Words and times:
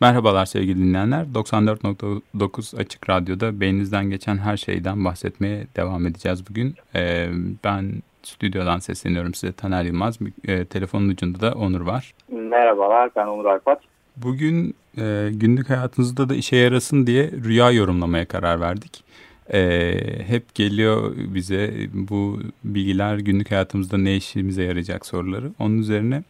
Merhabalar 0.00 0.46
sevgili 0.46 0.78
dinleyenler. 0.78 1.24
94.9 1.34 2.80
Açık 2.80 3.10
Radyo'da 3.10 3.60
beyninizden 3.60 4.10
geçen 4.10 4.36
her 4.36 4.56
şeyden 4.56 5.04
bahsetmeye 5.04 5.66
devam 5.76 6.06
edeceğiz 6.06 6.50
bugün. 6.50 6.74
Ee, 6.94 7.28
ben 7.64 7.92
stüdyodan 8.22 8.78
sesleniyorum 8.78 9.34
size 9.34 9.52
Taner 9.52 9.84
Yılmaz. 9.84 10.18
E, 10.44 10.64
telefonun 10.64 11.08
ucunda 11.08 11.40
da 11.40 11.52
Onur 11.52 11.80
var. 11.80 12.14
Merhabalar 12.28 13.10
ben 13.16 13.26
Onur 13.26 13.44
Arpat. 13.44 13.80
Bugün 14.16 14.74
e, 14.98 15.28
günlük 15.32 15.70
hayatınızda 15.70 16.28
da 16.28 16.34
işe 16.34 16.56
yarasın 16.56 17.06
diye 17.06 17.30
rüya 17.44 17.70
yorumlamaya 17.70 18.24
karar 18.28 18.60
verdik. 18.60 19.04
E, 19.52 19.92
hep 20.26 20.54
geliyor 20.54 21.14
bize 21.16 21.74
bu 21.92 22.40
bilgiler 22.64 23.18
günlük 23.18 23.50
hayatımızda 23.50 23.98
ne 23.98 24.16
işimize 24.16 24.62
yarayacak 24.62 25.06
soruları. 25.06 25.50
Onun 25.58 25.78
üzerine 25.78 26.22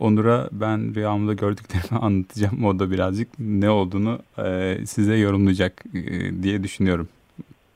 Onur'a 0.00 0.48
ben 0.52 0.94
rüyamda 0.94 1.32
gördüklerimi 1.32 2.00
anlatacağım. 2.00 2.64
O 2.64 2.78
da 2.78 2.90
birazcık 2.90 3.28
ne 3.38 3.70
olduğunu 3.70 4.18
e, 4.38 4.76
size 4.86 5.16
yorumlayacak 5.16 5.82
e, 5.94 6.42
diye 6.42 6.62
düşünüyorum. 6.62 7.08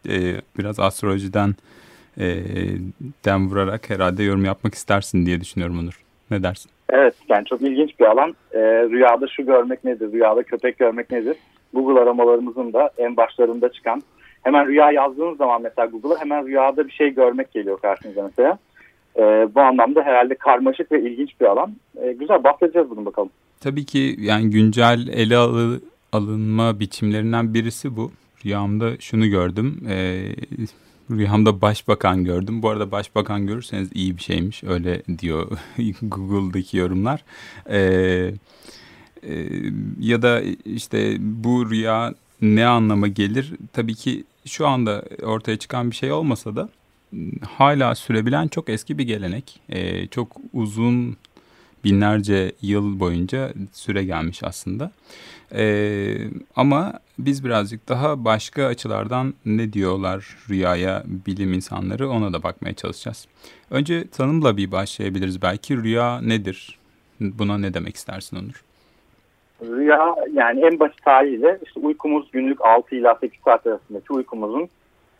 E, 0.09 0.41
biraz 0.59 0.81
astrolojiden 0.81 1.55
e, 2.19 2.27
dem 3.25 3.51
vurarak 3.51 3.91
herhalde 3.91 4.23
yorum 4.23 4.45
yapmak 4.45 4.75
istersin 4.75 5.27
diye 5.27 5.41
düşünüyorum 5.41 5.79
Onur. 5.79 6.01
Ne 6.31 6.43
dersin? 6.43 6.71
Evet 6.91 7.15
yani 7.29 7.45
çok 7.45 7.63
ilginç 7.63 8.01
bir 8.01 8.05
alan. 8.05 8.35
E, 8.53 8.61
rüyada 8.61 9.27
şu 9.27 9.47
görmek 9.47 9.85
nedir? 9.85 10.13
Rüyada 10.13 10.43
köpek 10.43 10.79
görmek 10.79 11.11
nedir? 11.11 11.37
Google 11.75 12.01
aramalarımızın 12.01 12.73
da 12.73 12.91
en 12.99 13.17
başlarında 13.17 13.73
çıkan. 13.73 14.03
Hemen 14.43 14.67
rüya 14.67 14.93
yazdığınız 14.93 15.37
zaman 15.37 15.63
mesela 15.63 15.87
Google'a 15.87 16.21
hemen 16.21 16.47
rüyada 16.47 16.87
bir 16.87 16.93
şey 16.93 17.15
görmek 17.15 17.53
geliyor 17.53 17.81
karşınıza 17.81 18.23
mesela. 18.23 18.59
E, 19.17 19.23
bu 19.55 19.61
anlamda 19.61 20.03
herhalde 20.03 20.35
karmaşık 20.35 20.93
ve 20.93 21.03
ilginç 21.03 21.41
bir 21.41 21.47
alan. 21.47 21.77
E, 22.03 22.13
güzel 22.13 22.45
bahsedeceğiz 22.45 22.91
bunu 22.91 23.05
bakalım. 23.07 23.31
Tabii 23.61 23.85
ki 23.85 24.17
yani 24.19 24.51
güncel 24.51 25.09
ele 25.09 25.37
alı, 25.37 25.81
alınma 26.13 26.81
biçimlerinden 26.81 27.55
birisi 27.55 27.97
bu. 27.97 28.11
Rüyamda 28.45 29.01
şunu 29.01 29.29
gördüm. 29.29 29.87
E, 29.89 30.29
rüyamda 31.11 31.61
başbakan 31.61 32.25
gördüm. 32.25 32.63
Bu 32.63 32.71
arada 32.71 32.91
başbakan 32.91 33.47
görürseniz 33.47 33.91
iyi 33.95 34.17
bir 34.17 34.23
şeymiş. 34.23 34.65
Öyle 34.65 35.03
diyor 35.19 35.59
Google'daki 36.03 36.77
yorumlar. 36.77 37.25
E, 37.71 37.79
e, 39.23 39.35
ya 40.01 40.23
da 40.23 40.41
işte 40.65 41.17
bu 41.21 41.71
rüya 41.71 42.15
ne 42.43 42.67
anlama 42.67 43.09
gelir? 43.09 43.53
Tabii 43.73 43.95
ki 43.95 44.25
şu 44.47 44.67
anda 44.67 45.05
ortaya 45.23 45.57
çıkan 45.57 45.91
bir 45.91 45.97
şey 45.97 46.13
olmasa 46.13 46.57
da 46.57 46.69
hala 47.57 47.95
sürebilen 47.95 48.49
çok 48.49 48.69
eski 48.69 48.99
bir 48.99 49.05
gelenek. 49.05 49.61
E, 49.69 50.07
çok 50.07 50.37
uzun 50.53 51.17
binlerce 51.85 52.53
yıl 52.63 53.01
boyunca 53.01 53.53
süre 53.73 54.05
gelmiş 54.05 54.45
aslında. 54.45 54.91
E, 55.55 56.17
ama 56.57 56.93
biz 57.19 57.45
birazcık 57.45 57.89
daha 57.89 58.25
başka 58.25 58.67
açılardan 58.67 59.35
ne 59.47 59.73
diyorlar 59.73 60.37
rüyaya 60.51 61.03
bilim 61.27 61.53
insanları 61.53 62.09
ona 62.09 62.33
da 62.33 62.43
bakmaya 62.43 62.75
çalışacağız. 62.75 63.29
Önce 63.71 64.09
tanımla 64.09 64.57
bir 64.57 64.73
başlayabiliriz 64.73 65.43
belki. 65.43 65.77
Rüya 65.77 66.21
nedir? 66.21 66.79
Buna 67.21 67.59
ne 67.59 67.75
demek 67.75 67.97
istersin 67.97 68.37
Onur? 68.37 68.65
Rüya 69.63 70.15
yani 70.33 70.61
en 70.61 70.81
basit 70.81 71.07
haliyle 71.07 71.59
işte 71.67 71.81
uykumuz 71.81 72.31
günlük 72.31 72.61
6 72.61 72.95
ila 72.95 73.15
8 73.21 73.41
saat 73.45 73.67
arasındaki 73.67 74.13
uykumuzun 74.13 74.69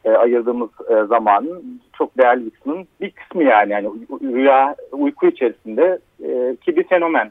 e, 0.05 0.11
ayırdığımız 0.11 0.71
e, 0.91 1.05
zamanın 1.05 1.81
çok 1.99 2.19
değerli 2.19 2.47
bir 2.47 2.51
kısmının 2.51 2.87
bir 3.01 3.11
kısmı 3.11 3.45
yani. 3.45 3.73
yani 3.73 3.89
rüya 4.23 4.77
uyku 4.93 5.27
içerisinde 5.27 5.99
e, 6.23 6.57
ki 6.57 6.77
bir 6.77 6.85
fenomen. 6.85 7.31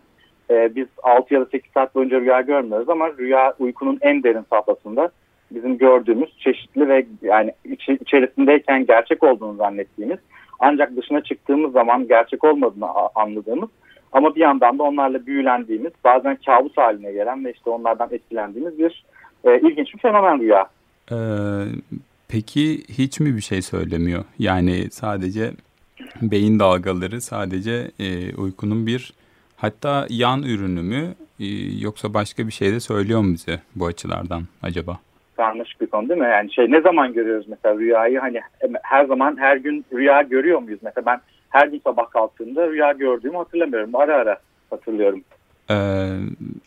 E, 0.50 0.76
biz 0.76 0.88
6 1.04 1.34
ya 1.34 1.42
da 1.42 1.46
8 1.46 1.72
saat 1.72 1.96
boyunca 1.96 2.20
rüya 2.22 2.42
görmüyoruz 2.42 2.90
ama 2.90 3.10
rüya 3.18 3.54
uykunun 3.60 3.98
en 4.02 4.24
derin 4.24 4.46
safhasında 4.50 5.10
bizim 5.52 5.78
gördüğümüz 5.78 6.38
çeşitli 6.38 6.90
ve 6.90 7.06
yani 7.22 7.54
iç, 7.66 7.90
içerisindeyken 7.90 8.86
gerçek 8.86 9.24
olduğunu 9.24 9.56
zannettiğimiz 9.56 10.20
ancak 10.60 10.96
dışına 10.96 11.22
çıktığımız 11.22 11.72
zaman 11.72 12.08
gerçek 12.08 12.44
olmadığını 12.44 12.86
anladığımız 13.16 13.70
ama 14.12 14.36
bir 14.36 14.42
yandan 14.42 14.80
da 14.80 14.84
onlarla 14.84 15.26
büyülendiğimiz 15.26 15.92
bazen 16.04 16.38
kabus 16.46 16.78
haline 16.78 17.12
gelen 17.12 17.46
ve 17.46 17.52
işte 17.52 17.70
onlardan 17.70 18.10
etkilendiğimiz 18.12 18.80
bir 18.80 19.06
e, 19.44 19.60
ilginç 19.60 19.94
bir 19.94 20.00
fenomen 20.00 20.40
rüya. 20.40 20.68
Ee, 21.12 21.16
Peki 22.34 22.84
hiç 22.90 23.20
mi 23.20 23.36
bir 23.36 23.42
şey 23.42 23.62
söylemiyor? 23.62 24.24
Yani 24.40 24.92
sadece 24.92 25.52
beyin 26.22 26.60
dalgaları 26.60 27.22
sadece 27.22 27.92
e, 28.00 28.36
uykunun 28.36 28.88
bir 28.88 29.14
hatta 29.58 30.08
yan 30.10 30.44
ürünü 30.44 30.82
mü 30.82 31.16
e, 31.40 31.46
yoksa 31.80 32.14
başka 32.14 32.48
bir 32.48 32.52
şey 32.52 32.72
de 32.72 32.80
söylüyor 32.80 33.22
mu 33.22 33.34
bize 33.34 33.60
bu 33.76 33.86
açılardan 33.86 34.44
acaba? 34.64 35.00
Karmaşık 35.36 35.82
bir 35.82 35.88
konu 35.88 36.10
değil 36.10 36.20
mi? 36.20 36.28
Yani 36.28 36.54
şey 36.54 36.72
ne 36.72 36.82
zaman 36.82 37.14
görüyoruz 37.14 37.46
mesela 37.48 37.80
rüyayı 37.80 38.20
hani 38.20 38.42
her 38.84 39.06
zaman 39.06 39.38
her 39.38 39.58
gün 39.58 39.86
rüya 39.94 40.22
görüyor 40.22 40.60
muyuz? 40.60 40.80
Mesela 40.84 41.06
ben 41.06 41.22
her 41.50 41.68
gün 41.68 41.82
sabah 41.84 42.10
kalktığımda 42.10 42.70
rüya 42.70 42.92
gördüğümü 42.92 43.38
hatırlamıyorum. 43.38 43.96
Ara 43.96 44.16
ara 44.16 44.38
hatırlıyorum. 44.70 45.22
Ee, 45.70 45.76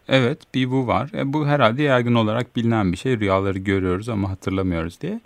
evet 0.09 0.39
bir 0.55 0.71
bu 0.71 0.87
var. 0.87 1.11
E, 1.15 1.33
bu 1.33 1.47
herhalde 1.47 1.83
yaygın 1.83 2.15
olarak 2.15 2.57
bilinen 2.57 2.93
bir 2.93 2.97
şey. 2.97 3.21
Rüyaları 3.21 3.59
görüyoruz 3.59 4.09
ama 4.09 4.31
hatırlamıyoruz 4.31 5.01
diye. 5.01 5.21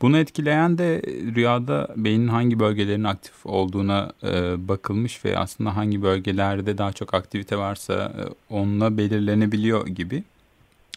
Bunu 0.00 0.18
etkileyen 0.18 0.78
de 0.78 1.02
rüyada 1.06 1.88
beynin 1.96 2.28
hangi 2.28 2.60
bölgelerinin 2.60 3.04
aktif 3.04 3.46
olduğuna 3.46 4.12
e, 4.22 4.68
bakılmış 4.68 5.24
ve 5.24 5.38
aslında 5.38 5.76
hangi 5.76 6.02
bölgelerde 6.02 6.78
daha 6.78 6.92
çok 6.92 7.14
aktivite 7.14 7.58
varsa 7.58 7.94
e, 7.94 8.54
onunla 8.54 8.96
belirlenebiliyor 8.96 9.86
gibi. 9.86 10.24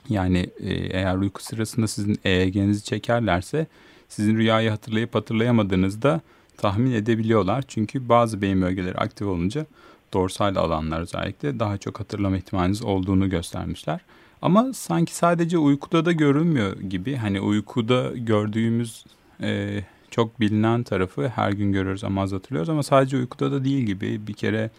Yani 0.10 0.50
e, 0.60 0.74
eğer 0.74 1.16
uyku 1.16 1.44
sırasında 1.44 1.88
sizin 1.88 2.20
EEG'nizi 2.26 2.84
çekerlerse 2.84 3.68
sizin 4.10 4.38
rüyayı 4.38 4.70
hatırlayıp 4.70 5.16
hatırlayamadığınızda 5.16 6.22
tahmin 6.58 6.92
edebiliyorlar. 6.92 7.64
Çünkü 7.68 8.10
bazı 8.10 8.42
beyin 8.42 8.62
bölgeleri 8.62 8.98
aktif 8.98 9.28
olunca 9.28 9.66
dorsal 10.14 10.56
alanlar 10.56 11.02
özellikle 11.02 11.60
daha 11.60 11.78
çok 11.78 12.00
hatırlama 12.00 12.38
ihtimaliniz 12.38 12.84
olduğunu 12.84 13.30
göstermişler. 13.30 14.00
Ama 14.42 14.74
sanki 14.74 15.16
sadece 15.16 15.58
uykuda 15.58 16.06
da 16.06 16.12
görünmüyor 16.12 16.80
gibi. 16.80 17.16
Hani 17.16 17.42
uykuda 17.42 18.12
gördüğümüz 18.16 19.06
e, 19.42 19.80
çok 20.12 20.40
bilinen 20.40 20.84
tarafı 20.84 21.28
her 21.28 21.52
gün 21.52 21.72
görüyoruz 21.72 22.04
ama 22.04 22.22
az 22.22 22.32
hatırlıyoruz. 22.32 22.70
Ama 22.70 22.84
sadece 22.84 23.18
uykuda 23.18 23.52
da 23.52 23.66
değil 23.66 23.84
gibi. 23.84 24.28
Bir 24.28 24.34
kere 24.34 24.70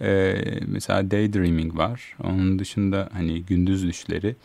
e, 0.00 0.34
mesela 0.66 1.10
daydreaming 1.10 1.76
var. 1.76 2.16
Onun 2.24 2.58
dışında 2.58 3.08
hani 3.12 3.42
gündüz 3.42 3.86
düşleri. 3.86 4.36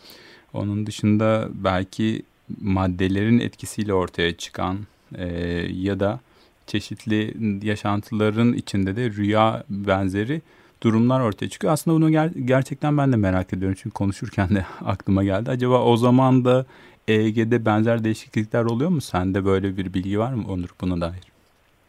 Onun 0.52 0.86
dışında 0.86 1.48
belki 1.52 2.22
maddelerin 2.60 3.38
etkisiyle 3.38 3.94
ortaya 3.94 4.36
çıkan 4.36 4.78
e, 5.14 5.26
ya 5.72 6.00
da 6.00 6.20
çeşitli 6.66 7.34
yaşantıların 7.66 8.52
içinde 8.52 8.96
de 8.96 9.10
rüya 9.10 9.64
benzeri 9.70 10.42
durumlar 10.82 11.20
ortaya 11.20 11.48
çıkıyor. 11.48 11.72
Aslında 11.72 11.96
bunu 11.96 12.10
ger- 12.10 12.44
gerçekten 12.44 12.98
ben 12.98 13.12
de 13.12 13.16
merak 13.16 13.52
ediyorum. 13.52 13.76
Çünkü 13.82 13.94
konuşurken 13.94 14.48
de 14.48 14.64
aklıma 14.84 15.24
geldi. 15.24 15.50
Acaba 15.50 15.82
o 15.82 15.96
zaman 15.96 16.44
da 16.44 16.66
EEG'de 17.08 17.64
benzer 17.66 18.04
değişiklikler 18.04 18.64
oluyor 18.64 18.90
mu? 18.90 19.00
Sende 19.00 19.44
böyle 19.44 19.76
bir 19.76 19.94
bilgi 19.94 20.18
var 20.18 20.32
mı 20.32 20.42
Onur 20.48 20.68
buna 20.80 21.00
dair? 21.00 21.32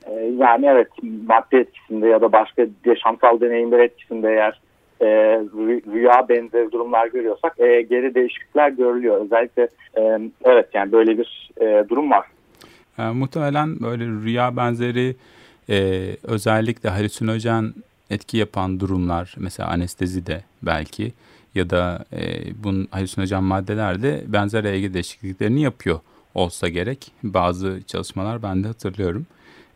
Ee, 0.06 0.12
yani 0.38 0.66
evet 0.66 0.88
madde 1.28 1.60
etkisinde 1.60 2.08
ya 2.08 2.22
da 2.22 2.32
başka 2.32 2.66
yaşamsal 2.86 3.42
deneyimler 3.42 3.80
etkisinde 3.80 4.30
eğer 4.30 4.60
e, 5.02 5.06
rüya 5.94 6.30
benzeri 6.30 6.72
durumlar 6.72 7.08
görüyorsak 7.08 7.60
EEG'de 7.60 8.16
değişiklikler 8.16 8.70
görülüyor. 8.70 9.22
Özellikle 9.26 9.68
e, 9.98 10.20
evet 10.44 10.68
yani 10.74 10.92
böyle 10.92 11.18
bir 11.18 11.52
e, 11.62 11.90
durum 11.90 12.12
var. 12.12 12.26
E, 13.00 13.04
muhtemelen 13.04 13.80
böyle 13.80 14.06
rüya 14.06 14.58
benzeri 14.58 15.16
e, 15.70 16.08
özellikle 16.24 16.90
halüsinojen 16.90 17.74
etki 18.09 18.38
yapan 18.38 18.80
durumlar 18.80 19.36
mesela 19.38 19.70
anestezi 19.70 20.25
de 20.25 20.44
belki 20.62 21.14
ya 21.56 21.70
da 21.70 22.06
e, 22.14 22.53
bunun 22.64 22.88
halüsinojen 22.92 23.44
maddeler 23.44 24.01
de 24.01 24.24
benzer 24.28 24.63
EEG 24.63 24.94
değişikliklerini 24.94 25.62
yapıyor 25.62 26.00
olsa 26.36 26.69
gerek. 26.69 27.12
Bazı 27.24 27.81
çalışmalar 27.88 28.44
ben 28.44 28.63
de 28.63 28.68
hatırlıyorum. 28.68 29.25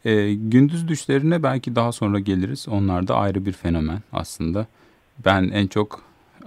E, 0.05 0.33
gündüz 0.33 0.87
düşlerine 0.87 1.43
belki 1.43 1.75
daha 1.75 1.91
sonra 1.91 2.19
geliriz. 2.19 2.67
Onlar 2.69 3.07
da 3.07 3.15
ayrı 3.15 3.45
bir 3.45 3.51
fenomen 3.51 4.01
aslında. 4.13 4.67
Ben 5.25 5.49
en 5.53 5.67
çok 5.67 6.01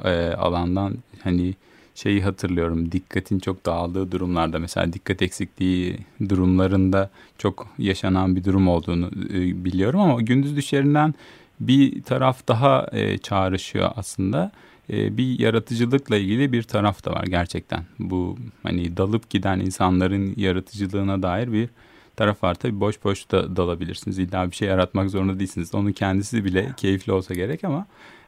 e, 0.05 0.33
alandan 0.33 0.95
hani 1.23 1.55
şeyi 1.95 2.23
hatırlıyorum. 2.23 2.93
Dikkatin 2.93 3.39
çok 3.39 3.67
dağıldığı 3.67 4.13
durumlarda 4.13 4.59
mesela 4.59 4.93
dikkat 4.93 5.23
eksikliği 5.23 5.99
durumlarında 6.29 7.11
çok 7.39 7.69
yaşanan 7.79 8.37
bir 8.37 8.45
durum 8.45 8.69
olduğunu 8.69 9.11
e, 9.31 9.65
biliyorum 9.65 10.01
ama 10.01 10.21
gündüz 10.21 10.57
düşlerinden 10.57 11.15
bir 11.61 12.03
taraf 12.03 12.49
daha 12.49 12.87
e, 12.93 13.19
çağrışıyor 13.19 13.91
aslında. 13.97 14.53
E, 14.93 15.17
bir 15.17 15.39
yaratıcılıkla 15.39 16.17
ilgili 16.17 16.53
bir 16.53 16.63
taraf 16.63 17.05
da 17.05 17.11
var 17.13 17.25
gerçekten. 17.25 17.85
Bu 17.99 18.39
hani 18.63 18.97
dalıp 18.97 19.31
giden 19.31 19.61
insanların 19.61 20.35
yaratıcılığına 20.37 21.23
dair 21.23 21.53
bir 21.53 21.69
taraf 22.17 22.43
var. 22.43 22.55
Tabii 22.55 22.81
boş 22.81 23.05
boş 23.05 23.31
da 23.31 23.57
dalabilirsiniz. 23.57 24.19
İlla 24.19 24.51
bir 24.51 24.57
şey 24.57 24.69
yaratmak 24.69 25.11
zorunda 25.11 25.39
değilsiniz. 25.39 25.75
Onun 25.75 25.93
kendisi 25.93 26.45
bile 26.45 26.73
keyifli 26.77 27.13
olsa 27.13 27.35
gerek 27.35 27.65
ama 27.65 27.87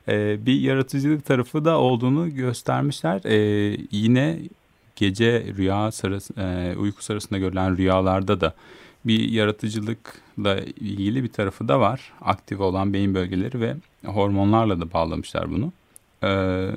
e, 0.08 0.46
bir 0.46 0.60
yaratıcılık 0.60 1.24
tarafı 1.24 1.64
da 1.64 1.78
olduğunu 1.78 2.34
göstermişler. 2.34 3.20
E, 3.24 3.76
yine 3.90 4.38
gece 4.96 5.44
rüya 5.56 5.92
sırası, 5.92 6.34
e, 6.40 6.76
uyku 6.76 7.04
sırasında 7.04 7.38
görülen 7.38 7.76
rüyalarda 7.76 8.40
da 8.40 8.54
bir 9.08 9.28
yaratıcılıkla 9.28 10.60
ilgili 10.60 11.24
bir 11.24 11.28
tarafı 11.28 11.68
da 11.68 11.80
var. 11.80 12.12
Aktif 12.20 12.60
olan 12.60 12.92
beyin 12.92 13.14
bölgeleri 13.14 13.60
ve 13.60 13.74
hormonlarla 14.06 14.80
da 14.80 14.92
bağlamışlar 14.92 15.50
bunu. 15.50 15.72
Ee, 16.24 16.70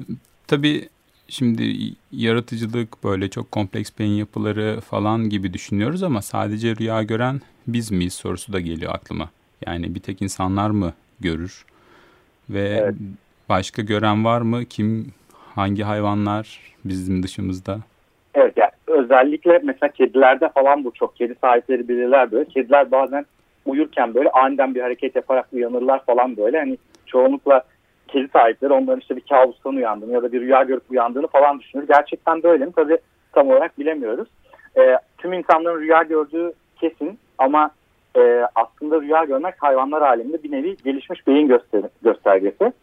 tabii 0.47 0.89
şimdi 1.27 1.93
yaratıcılık 2.11 3.03
böyle 3.03 3.29
çok 3.29 3.51
kompleks 3.51 3.91
beyin 3.99 4.17
yapıları 4.17 4.79
falan 4.81 5.29
gibi 5.29 5.53
düşünüyoruz 5.53 6.03
ama 6.03 6.21
sadece 6.21 6.75
rüya 6.75 7.03
gören 7.03 7.41
biz 7.67 7.91
miyiz 7.91 8.13
sorusu 8.13 8.53
da 8.53 8.59
geliyor 8.59 8.95
aklıma. 8.95 9.29
Yani 9.65 9.95
bir 9.95 9.99
tek 9.99 10.21
insanlar 10.21 10.69
mı 10.69 10.93
görür 11.19 11.65
ve 12.49 12.79
evet. 12.83 12.95
başka 13.49 13.81
gören 13.81 14.25
var 14.25 14.41
mı? 14.41 14.65
Kim, 14.65 15.13
hangi 15.55 15.83
hayvanlar 15.83 16.59
bizim 16.85 17.23
dışımızda? 17.23 17.79
Evet 18.35 18.53
yani 18.57 18.70
özellikle 18.91 19.59
mesela 19.63 19.91
kedilerde 19.91 20.49
falan 20.49 20.83
bu 20.83 20.91
çok. 20.91 21.15
Kedi 21.15 21.35
sahipleri 21.41 21.87
bilirler 21.87 22.31
böyle. 22.31 22.45
Kediler 22.45 22.91
bazen 22.91 23.25
uyurken 23.65 24.13
böyle 24.13 24.29
aniden 24.29 24.75
bir 24.75 24.81
hareket 24.81 25.15
yaparak 25.15 25.47
uyanırlar 25.53 26.05
falan 26.05 26.37
böyle. 26.37 26.59
Hani 26.59 26.77
çoğunlukla 27.05 27.63
kedi 28.07 28.27
sahipleri 28.27 28.73
onların 28.73 28.99
işte 28.99 29.15
bir 29.15 29.21
kabustan 29.21 29.75
uyandığını 29.75 30.13
ya 30.13 30.23
da 30.23 30.31
bir 30.31 30.41
rüya 30.41 30.63
görüp 30.63 30.91
uyandığını 30.91 31.27
falan 31.27 31.59
düşünür. 31.59 31.87
Gerçekten 31.87 32.43
böyle 32.43 32.65
mi? 32.65 32.71
Tabii 32.75 32.97
tam 33.33 33.49
olarak 33.49 33.79
bilemiyoruz. 33.79 34.27
E, 34.77 34.97
tüm 35.17 35.33
insanların 35.33 35.81
rüya 35.81 36.03
gördüğü 36.03 36.53
kesin 36.75 37.19
ama 37.37 37.71
e, 38.17 38.45
aslında 38.55 39.01
rüya 39.01 39.23
görmek 39.23 39.55
hayvanlar 39.57 40.01
aleminde 40.01 40.43
bir 40.43 40.51
nevi 40.51 40.77
gelişmiş 40.83 41.27
beyin 41.27 41.47
göster 41.47 41.81
göstergesi. 42.01 42.73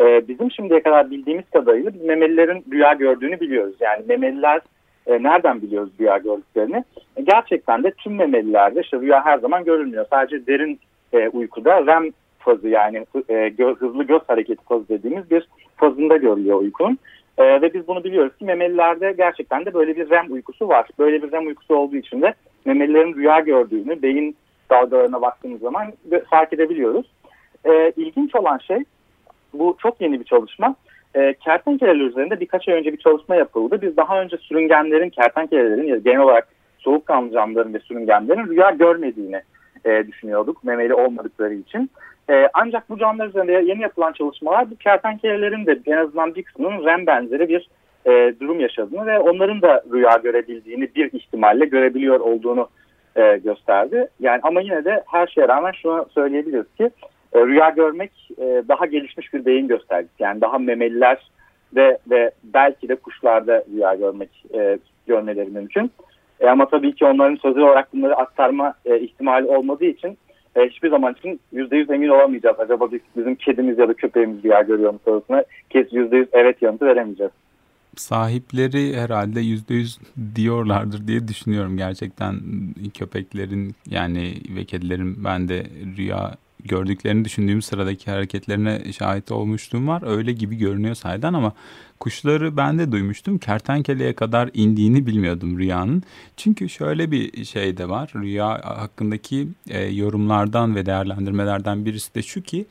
E, 0.00 0.28
bizim 0.28 0.50
şimdiye 0.50 0.82
kadar 0.82 1.10
bildiğimiz 1.10 1.50
kadarıyla 1.50 1.94
biz 1.94 2.02
memelilerin 2.02 2.64
rüya 2.72 2.92
gördüğünü 2.92 3.40
biliyoruz. 3.40 3.74
Yani 3.80 4.04
memeliler 4.08 4.60
e, 5.06 5.22
nereden 5.22 5.62
biliyoruz 5.62 5.90
rüya 6.00 6.18
gördüklerini? 6.18 6.84
E, 7.16 7.22
gerçekten 7.22 7.84
de 7.84 7.90
tüm 7.90 8.14
memelilerde 8.14 8.80
işte 8.80 9.00
rüya 9.00 9.24
her 9.24 9.38
zaman 9.38 9.64
görülmüyor. 9.64 10.06
Sadece 10.10 10.46
derin 10.46 10.80
e, 11.12 11.28
uykuda 11.28 11.86
REM 11.86 12.10
fazı 12.38 12.68
yani 12.68 13.06
e, 13.30 13.54
hızlı 13.78 14.04
göz 14.04 14.22
hareketi 14.28 14.64
fazı 14.64 14.88
dediğimiz 14.88 15.30
bir 15.30 15.48
fazında 15.76 16.16
görülüyor 16.16 16.60
uykunun. 16.60 16.98
E, 17.38 17.62
ve 17.62 17.74
biz 17.74 17.88
bunu 17.88 18.04
biliyoruz 18.04 18.36
ki 18.36 18.44
memelilerde 18.44 19.14
gerçekten 19.16 19.64
de 19.64 19.74
böyle 19.74 19.96
bir 19.96 20.10
REM 20.10 20.32
uykusu 20.32 20.68
var. 20.68 20.88
Böyle 20.98 21.22
bir 21.22 21.32
REM 21.32 21.46
uykusu 21.46 21.76
olduğu 21.76 21.96
için 21.96 22.22
de 22.22 22.34
memelilerin 22.64 23.14
rüya 23.14 23.40
gördüğünü 23.40 24.02
beyin 24.02 24.36
dalgalarına 24.70 25.22
baktığımız 25.22 25.60
zaman 25.60 25.92
fark 26.30 26.52
edebiliyoruz. 26.52 27.06
E, 27.64 27.92
ilginç 27.96 28.34
olan 28.34 28.58
şey 28.58 28.78
bu 29.54 29.76
çok 29.82 30.00
yeni 30.00 30.20
bir 30.20 30.24
çalışma. 30.24 30.74
E, 31.14 31.34
kertenkeleler 31.34 32.04
üzerinde 32.04 32.40
birkaç 32.40 32.68
ay 32.68 32.74
önce 32.74 32.92
bir 32.92 32.98
çalışma 32.98 33.36
yapıldı. 33.36 33.82
Biz 33.82 33.96
daha 33.96 34.20
önce 34.22 34.36
sürüngenlerin, 34.36 35.10
kertenkelelerin 35.10 35.86
ya 35.86 35.96
genel 35.96 36.20
olarak 36.20 36.48
soğukkanlı 36.78 37.32
canlıların 37.32 37.74
ve 37.74 37.78
sürüngenlerin 37.78 38.46
rüya 38.46 38.70
görmediğini 38.70 39.42
e, 39.84 40.06
düşünüyorduk 40.06 40.64
memeli 40.64 40.94
olmadıkları 40.94 41.54
için. 41.54 41.90
E, 42.30 42.48
ancak 42.54 42.90
bu 42.90 42.98
canlılar 42.98 43.28
üzerinde 43.28 43.52
yeni 43.52 43.82
yapılan 43.82 44.12
çalışmalar 44.12 44.70
bu 44.70 44.76
kertenkelelerin 44.76 45.66
de 45.66 45.78
en 45.86 45.96
azından 45.96 46.34
bir 46.34 46.42
kısmının 46.42 46.84
REM 46.84 47.06
benzeri 47.06 47.48
bir 47.48 47.68
e, 48.06 48.34
durum 48.40 48.60
yaşadığını 48.60 49.06
ve 49.06 49.18
onların 49.18 49.62
da 49.62 49.82
rüya 49.92 50.16
görebildiğini 50.16 50.88
bir 50.94 51.12
ihtimalle 51.12 51.64
görebiliyor 51.64 52.20
olduğunu 52.20 52.68
e, 53.16 53.36
gösterdi. 53.36 54.08
Yani 54.20 54.40
ama 54.42 54.60
yine 54.60 54.84
de 54.84 55.02
her 55.06 55.26
şeye 55.26 55.48
rağmen 55.48 55.72
şunu 55.72 56.06
söyleyebiliriz 56.14 56.74
ki 56.78 56.90
rüya 57.34 57.70
görmek 57.70 58.30
e, 58.38 58.62
daha 58.68 58.86
gelişmiş 58.86 59.34
bir 59.34 59.44
beyin 59.44 59.68
göstergesi. 59.68 60.22
Yani 60.22 60.40
daha 60.40 60.58
memeliler 60.58 61.30
de 61.74 61.98
ve 62.10 62.30
belki 62.44 62.88
de 62.88 62.96
kuşlarda 62.96 63.64
rüya 63.74 63.94
görmek 63.94 64.44
e, 64.54 64.78
görmeleri 65.06 65.50
mümkün. 65.50 65.90
E, 66.40 66.48
ama 66.48 66.68
tabii 66.68 66.94
ki 66.94 67.04
onların 67.04 67.36
sözlü 67.36 67.62
olarak 67.62 67.94
bunları 67.94 68.16
aktarma 68.16 68.74
e, 68.84 69.00
ihtimali 69.00 69.46
olmadığı 69.46 69.84
için 69.84 70.18
e, 70.56 70.60
hiçbir 70.68 70.90
zaman 70.90 71.14
için 71.18 71.40
yüzde 71.52 71.76
yüz 71.76 71.90
emin 71.90 72.08
olamayacağız. 72.08 72.60
Acaba 72.60 72.92
biz, 72.92 73.00
bizim 73.16 73.34
kedimiz 73.34 73.78
ya 73.78 73.88
da 73.88 73.94
köpeğimiz 73.94 74.44
rüya 74.44 74.62
görüyor 74.62 74.92
mu 74.92 75.00
sorusuna 75.04 75.44
kes 75.70 75.92
yüzde 75.92 76.16
yüz 76.16 76.28
evet 76.32 76.62
yanıtı 76.62 76.86
veremeyeceğiz. 76.86 77.32
Sahipleri 77.96 78.96
herhalde 78.96 79.40
yüzde 79.40 79.74
yüz 79.74 79.98
diyorlardır 80.34 81.06
diye 81.06 81.28
düşünüyorum 81.28 81.76
gerçekten 81.76 82.34
köpeklerin 82.98 83.74
yani 83.90 84.32
ve 84.56 84.64
kedilerin 84.64 85.24
ben 85.24 85.48
de 85.48 85.62
rüya 85.96 86.30
gördüklerini 86.64 87.24
düşündüğüm 87.24 87.62
sıradaki 87.62 88.10
hareketlerine 88.10 88.92
şahit 88.92 89.32
olmuşluğum 89.32 89.88
var. 89.88 90.02
Öyle 90.06 90.32
gibi 90.32 90.56
görünüyor 90.56 90.94
sayeden 90.94 91.32
ama 91.32 91.52
kuşları 92.00 92.56
ben 92.56 92.78
de 92.78 92.92
duymuştum. 92.92 93.38
Kertenkeleye 93.38 94.12
kadar 94.12 94.50
indiğini 94.54 95.06
bilmiyordum 95.06 95.58
rüyanın. 95.58 96.02
Çünkü 96.36 96.68
şöyle 96.68 97.10
bir 97.10 97.44
şey 97.44 97.76
de 97.76 97.88
var. 97.88 98.10
Rüya 98.14 98.48
hakkındaki 98.64 99.48
e, 99.68 99.84
yorumlardan 99.84 100.76
ve 100.76 100.86
değerlendirmelerden 100.86 101.84
birisi 101.84 102.14
de 102.14 102.22
şu 102.22 102.42
ki 102.42 102.66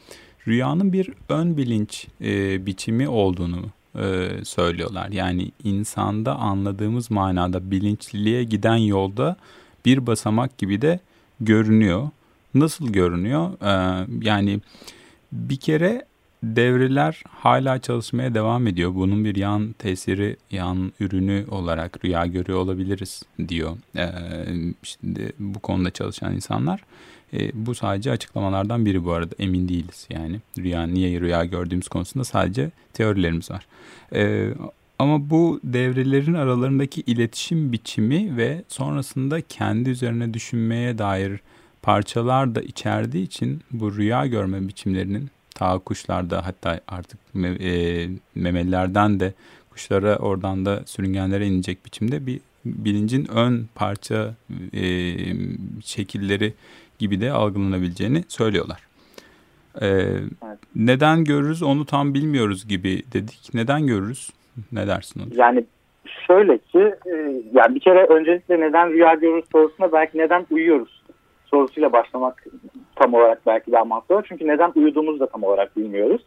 rüyanın 0.48 0.94
bir 0.94 1.10
ön 1.30 1.58
bilinç 1.58 2.08
e, 2.22 2.66
biçimi 2.66 3.10
olduğunu 3.10 3.66
e, 3.96 4.30
söylüyorlar. 4.44 5.10
Yani 5.10 5.52
insanda 5.64 6.36
anladığımız 6.36 7.12
manada 7.12 7.72
bilinçliliğe 7.72 8.44
giden 8.44 8.78
yolda 8.78 9.36
bir 9.86 10.08
basamak 10.08 10.58
gibi 10.58 10.82
de 10.82 11.00
görünüyor. 11.42 12.10
Nasıl 12.54 12.88
görünüyor? 12.88 13.52
Ee, 13.62 14.08
yani 14.22 14.60
bir 15.32 15.58
kere 15.58 16.06
devreler 16.44 17.24
hala 17.30 17.80
çalışmaya 17.80 18.34
devam 18.34 18.68
ediyor. 18.68 18.96
Bunun 18.96 19.26
bir 19.26 19.36
yan 19.36 19.74
tesiri, 19.80 20.38
yan 20.52 20.94
ürünü 21.00 21.46
olarak 21.52 22.06
rüya 22.06 22.26
görüyor 22.26 22.60
olabiliriz 22.60 23.24
diyor. 23.48 23.78
Ee, 23.98 24.10
şimdi 24.84 25.34
bu 25.40 25.60
konuda 25.60 25.92
çalışan 25.92 26.36
insanlar. 26.36 26.84
E, 27.34 27.52
bu 27.54 27.76
sadece 27.76 28.12
açıklamalardan 28.12 28.86
biri 28.86 29.06
bu 29.06 29.12
arada 29.12 29.36
emin 29.40 29.70
değiliz 29.70 30.08
yani. 30.10 30.40
Rüya 30.58 30.88
niye 30.88 31.22
rüya 31.22 31.46
gördüğümüz 31.46 31.88
konusunda 31.88 32.24
sadece 32.24 32.72
teorilerimiz 32.94 33.52
var. 33.52 33.68
E, 34.14 34.54
ama 35.00 35.30
bu 35.30 35.60
devrelerin 35.64 36.34
aralarındaki 36.34 37.02
iletişim 37.02 37.72
biçimi 37.72 38.38
ve 38.38 38.64
sonrasında 38.68 39.42
kendi 39.42 39.90
üzerine 39.90 40.34
düşünmeye 40.34 40.98
dair 40.98 41.40
parçalar 41.82 42.56
da 42.56 42.62
içerdiği 42.62 43.26
için 43.26 43.62
bu 43.72 43.96
rüya 43.96 44.26
görme 44.26 44.68
biçimlerinin 44.68 45.30
ta 45.56 45.80
kuşlarda 45.80 46.46
hatta 46.46 46.80
artık 46.88 47.20
e, 47.36 48.08
memelilerden 48.36 49.20
de 49.20 49.34
kuşlara 49.70 50.18
oradan 50.18 50.66
da 50.66 50.84
sürüngenlere 50.86 51.48
inecek 51.48 51.86
biçimde 51.86 52.26
bir 52.26 52.40
bilincin 52.66 53.28
ön 53.32 53.70
parça 53.76 54.34
e, 54.74 54.84
şekilleri 55.86 56.54
gibi 57.00 57.22
de 57.22 57.32
algılanabileceğini 57.32 58.24
söylüyorlar. 58.28 58.90
Ee. 59.82 60.04
Neden 60.76 61.24
görürüz 61.24 61.64
onu 61.64 61.86
tam 61.86 62.14
bilmiyoruz 62.14 62.68
gibi 62.68 63.04
dedik. 63.14 63.50
Neden 63.54 63.88
görürüz? 63.88 64.30
Ne 64.72 64.88
dersin? 64.88 65.20
Hocam? 65.20 65.38
Yani 65.38 65.66
şöyle 66.28 66.58
ki 66.58 66.94
e, 67.06 67.42
yani 67.54 67.76
bir 67.76 67.80
kere 67.80 68.06
öncelikle 68.06 68.60
neden 68.60 68.90
rüya 68.90 69.14
görürüz 69.14 69.46
sorusuna 69.52 69.92
belki 69.92 70.18
neden 70.18 70.46
uyuyoruz 70.52 70.99
sorusuyla 71.52 71.94
başlamak 71.94 72.46
tam 72.96 73.14
olarak 73.14 73.42
belki 73.46 73.72
daha 73.72 73.86
mantıklı. 73.86 74.24
Çünkü 74.28 74.48
neden 74.48 74.72
uyuduğumuzu 74.76 75.20
da 75.20 75.28
tam 75.28 75.44
olarak 75.44 75.78
bilmiyoruz. 75.78 76.22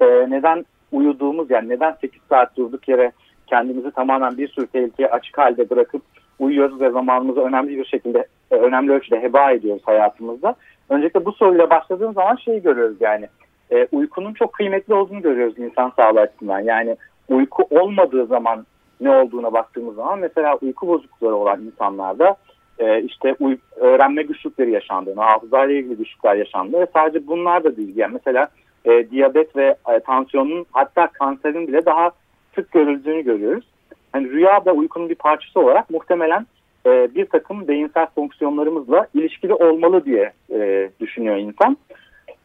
Ee, 0.00 0.06
neden 0.06 0.64
uyuduğumuz 0.92 1.50
yani 1.50 1.68
neden 1.68 1.96
8 2.00 2.22
saat 2.28 2.56
durduk 2.56 2.88
yere 2.88 3.12
kendimizi 3.46 3.90
tamamen 3.90 4.38
bir 4.38 4.48
sürü 4.48 4.66
tehlikeye 4.66 5.08
açık 5.08 5.38
halde 5.38 5.70
bırakıp 5.70 6.02
uyuyoruz 6.38 6.80
ve 6.80 6.90
zamanımızı 6.90 7.40
önemli 7.40 7.78
bir 7.78 7.84
şekilde 7.84 8.26
e, 8.50 8.54
önemli 8.54 8.92
ölçüde 8.92 9.22
heba 9.22 9.50
ediyoruz 9.50 9.82
hayatımızda. 9.86 10.54
Öncelikle 10.88 11.24
bu 11.24 11.32
soruyla 11.32 11.70
başladığım 11.70 12.12
zaman 12.12 12.36
şeyi 12.36 12.62
görüyoruz 12.62 12.96
yani 13.00 13.28
e, 13.70 13.86
uykunun 13.92 14.34
çok 14.34 14.52
kıymetli 14.52 14.94
olduğunu 14.94 15.22
görüyoruz 15.22 15.58
insan 15.58 15.92
sağlığı 15.96 16.20
açısından. 16.20 16.60
Yani 16.60 16.96
uyku 17.28 17.66
olmadığı 17.70 18.26
zaman 18.26 18.66
ne 19.00 19.10
olduğuna 19.10 19.52
baktığımız 19.52 19.94
zaman 19.94 20.18
mesela 20.18 20.58
uyku 20.62 20.88
bozuklukları 20.88 21.34
olan 21.34 21.62
insanlarda 21.62 22.36
e, 22.80 23.02
işte 23.02 23.36
öğrenme 23.76 24.22
güçlükleri 24.22 24.70
yaşandığını, 24.70 25.20
hafızayla 25.20 25.74
ilgili 25.74 25.96
güçlükler 25.96 26.34
yaşandığını 26.34 26.80
ve 26.80 26.86
sadece 26.94 27.26
bunlar 27.26 27.64
da 27.64 27.76
değil. 27.76 27.96
Yani 27.96 28.12
mesela 28.12 28.48
e, 28.84 29.10
diyabet 29.10 29.56
ve 29.56 29.76
e, 29.88 30.00
tansiyonun 30.00 30.66
hatta 30.72 31.06
kanserin 31.06 31.68
bile 31.68 31.86
daha 31.86 32.10
sık 32.54 32.72
görüldüğünü 32.72 33.22
görüyoruz. 33.22 33.64
Hani 34.12 34.30
rüya 34.30 34.64
da 34.64 34.72
uykunun 34.72 35.08
bir 35.08 35.14
parçası 35.14 35.60
olarak 35.60 35.90
muhtemelen 35.90 36.46
e, 36.86 37.14
bir 37.14 37.26
takım 37.26 37.68
beyinsel 37.68 38.06
fonksiyonlarımızla 38.06 39.06
ilişkili 39.14 39.54
olmalı 39.54 40.04
diye 40.04 40.32
e, 40.52 40.90
düşünüyor 41.00 41.36
insan. 41.36 41.76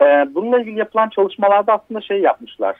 E, 0.01 0.05
bununla 0.35 0.59
ilgili 0.59 0.79
yapılan 0.79 1.09
çalışmalarda 1.09 1.73
aslında 1.73 2.01
şey 2.01 2.21
yapmışlar. 2.21 2.75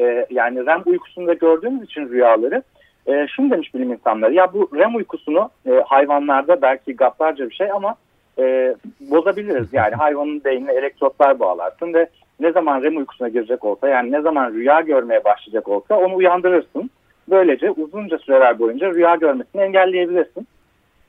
E, 0.00 0.26
yani 0.30 0.66
REM 0.66 0.82
uykusunda 0.86 1.34
gördüğümüz 1.34 1.82
için 1.82 2.08
rüyaları 2.08 2.62
e, 3.08 3.26
şunu 3.28 3.50
demiş 3.50 3.74
bilim 3.74 3.92
insanları. 3.92 4.34
Ya 4.34 4.52
bu 4.52 4.70
REM 4.74 4.94
uykusunu 4.94 5.50
e, 5.66 5.70
hayvanlarda 5.86 6.62
belki 6.62 6.96
gaplarca 6.96 7.50
bir 7.50 7.54
şey 7.54 7.70
ama 7.70 7.96
e, 8.38 8.74
bozabiliriz. 9.00 9.72
Yani 9.72 9.94
hayvanın 9.98 10.44
beynine 10.44 10.72
elektrotlar 10.72 11.40
bağlarsın 11.40 11.94
ve 11.94 12.08
ne 12.40 12.52
zaman 12.52 12.82
REM 12.82 12.96
uykusuna 12.96 13.28
girecek 13.28 13.64
olsa 13.64 13.88
yani 13.88 14.12
ne 14.12 14.20
zaman 14.20 14.52
rüya 14.52 14.80
görmeye 14.80 15.24
başlayacak 15.24 15.68
olsa 15.68 15.96
onu 15.96 16.14
uyandırırsın. 16.14 16.90
Böylece 17.30 17.70
uzunca 17.70 18.18
süreler 18.18 18.58
boyunca 18.58 18.90
rüya 18.90 19.14
görmesini 19.14 19.62
engelleyebilirsin. 19.62 20.46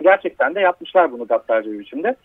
Gerçekten 0.01 0.55
de 0.55 0.59
yapmışlar 0.59 1.11
bunu 1.11 1.27
gaddarca 1.27 1.71
bir 1.71 1.79
biçimde. 1.79 2.15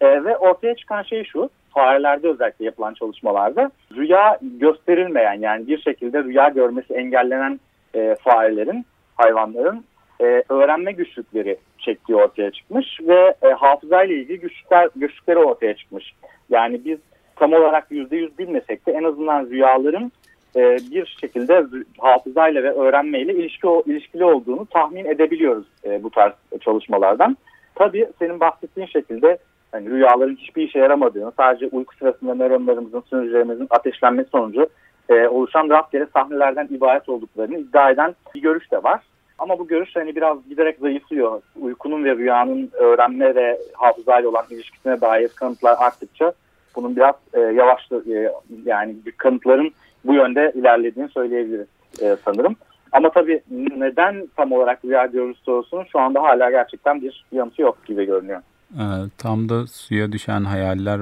E, 0.00 0.24
ve 0.24 0.36
ortaya 0.36 0.74
çıkan 0.74 1.02
şey 1.02 1.24
şu, 1.24 1.50
farelerde 1.70 2.28
özellikle 2.28 2.64
yapılan 2.64 2.94
çalışmalarda 2.94 3.70
rüya 3.96 4.38
gösterilmeyen 4.42 5.40
yani 5.40 5.66
bir 5.66 5.78
şekilde 5.78 6.24
rüya 6.24 6.48
görmesi 6.48 6.94
engellenen 6.94 7.60
e, 7.94 8.16
farelerin, 8.20 8.86
hayvanların 9.16 9.84
e, 10.20 10.42
öğrenme 10.48 10.92
güçlükleri 10.92 11.56
çektiği 11.78 12.16
ortaya 12.16 12.50
çıkmış 12.50 13.00
ve 13.00 13.34
e, 13.42 13.48
hafızayla 13.48 14.14
ilgili 14.14 14.40
güçlükler, 14.40 14.88
güçlükleri 14.96 15.38
ortaya 15.38 15.76
çıkmış. 15.76 16.14
Yani 16.50 16.84
biz 16.84 16.98
tam 17.36 17.52
olarak 17.52 17.86
yüzde 17.90 18.16
yüz 18.16 18.38
bilmesek 18.38 18.86
de 18.86 18.92
en 18.92 19.04
azından 19.04 19.46
rüyaların 19.46 20.12
e, 20.56 20.76
bir 20.90 21.16
şekilde 21.20 21.64
hafızayla 21.98 22.62
ve 22.62 22.72
öğrenmeyle 22.72 23.34
ilişki, 23.34 23.68
ilişkili 23.86 24.24
olduğunu 24.24 24.66
tahmin 24.66 25.04
edebiliyoruz 25.04 25.66
e, 25.84 26.02
bu 26.02 26.10
tarz 26.10 26.32
çalışmalardan. 26.60 27.36
Tabii 27.74 28.08
senin 28.18 28.40
bahsettiğin 28.40 28.86
şekilde 28.86 29.38
yani 29.74 29.90
rüyaların 29.90 30.36
hiçbir 30.36 30.62
işe 30.62 30.78
yaramadığını, 30.78 31.32
sadece 31.36 31.66
uyku 31.66 31.96
sırasında 31.96 32.34
nöronlarımızın, 32.34 33.04
sinirlerimizin 33.10 33.66
ateşlenmesi 33.70 34.30
sonucu 34.30 34.66
e, 35.12 35.28
oluşan 35.28 35.70
rastgele 35.70 36.06
sahnelerden 36.14 36.68
ibaret 36.70 37.08
olduklarını 37.08 37.58
iddia 37.58 37.90
eden 37.90 38.14
bir 38.34 38.42
görüş 38.42 38.72
de 38.72 38.82
var. 38.82 39.00
Ama 39.38 39.58
bu 39.58 39.66
görüş 39.66 39.96
hani 39.96 40.16
biraz 40.16 40.48
giderek 40.48 40.78
zayıflıyor. 40.78 41.42
Uykunun 41.60 42.04
ve 42.04 42.16
rüyanın 42.16 42.70
öğrenme 42.72 43.34
ve 43.34 43.58
hafızayla 43.72 44.28
olan 44.28 44.44
ilişkisine 44.50 45.00
dair 45.00 45.28
kanıtlar 45.28 45.76
arttıkça 45.78 46.32
bunun 46.76 46.96
biraz 46.96 47.14
e, 47.34 47.40
yavaş 47.40 47.92
e, 47.92 48.32
yani 48.64 48.94
kanıtların 49.16 49.72
bu 50.04 50.14
yönde 50.14 50.52
ilerlediğini 50.54 51.08
söyleyebiliriz 51.08 51.66
e, 52.02 52.16
sanırım. 52.24 52.56
Ama 52.92 53.10
tabii 53.10 53.40
neden 53.50 54.28
tam 54.36 54.52
olarak 54.52 54.84
rüya 54.84 55.06
görürüz 55.06 55.38
sorusunun 55.38 55.84
şu 55.84 56.00
anda 56.00 56.22
hala 56.22 56.50
gerçekten 56.50 57.02
bir 57.02 57.24
yanıtı 57.32 57.62
yok 57.62 57.86
gibi 57.86 58.04
görünüyor. 58.04 58.42
Ee, 58.78 58.84
tam 59.18 59.48
da 59.48 59.66
suya 59.66 60.12
düşen 60.12 60.44
hayaller 60.44 61.00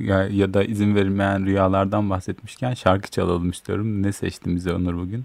ya, 0.00 0.26
ya 0.30 0.54
da 0.54 0.64
izin 0.64 0.94
verilmeyen 0.94 1.46
rüyalardan 1.46 2.10
bahsetmişken 2.10 2.74
şarkı 2.74 3.10
çalalım 3.10 3.50
istiyorum. 3.50 4.02
Ne 4.02 4.12
seçtin 4.12 4.56
bize 4.56 4.72
Onur 4.72 4.94
bugün? 4.94 5.24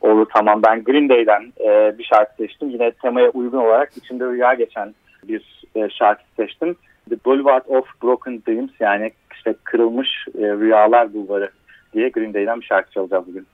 Olur 0.00 0.26
tamam 0.34 0.62
ben 0.62 0.84
Green 0.84 1.08
Day'den 1.08 1.52
e, 1.60 1.98
bir 1.98 2.04
şarkı 2.04 2.34
seçtim. 2.36 2.70
Yine 2.70 2.90
temaya 2.90 3.30
uygun 3.30 3.58
olarak 3.58 3.96
içinde 3.96 4.24
rüya 4.24 4.54
geçen 4.54 4.94
bir 5.28 5.62
e, 5.74 5.88
şarkı 5.90 6.22
seçtim. 6.36 6.76
The 7.10 7.16
Boulevard 7.24 7.64
of 7.68 7.84
Broken 8.02 8.42
Dreams 8.48 8.70
yani 8.80 9.10
işte 9.34 9.54
kırılmış 9.64 10.08
e, 10.38 10.42
rüyalar 10.42 11.14
bulvarı 11.14 11.50
diye 11.92 12.08
Green 12.08 12.34
Day'den 12.34 12.60
bir 12.60 12.66
şarkı 12.66 12.90
çalacağız 12.90 13.26
bugün. 13.26 13.46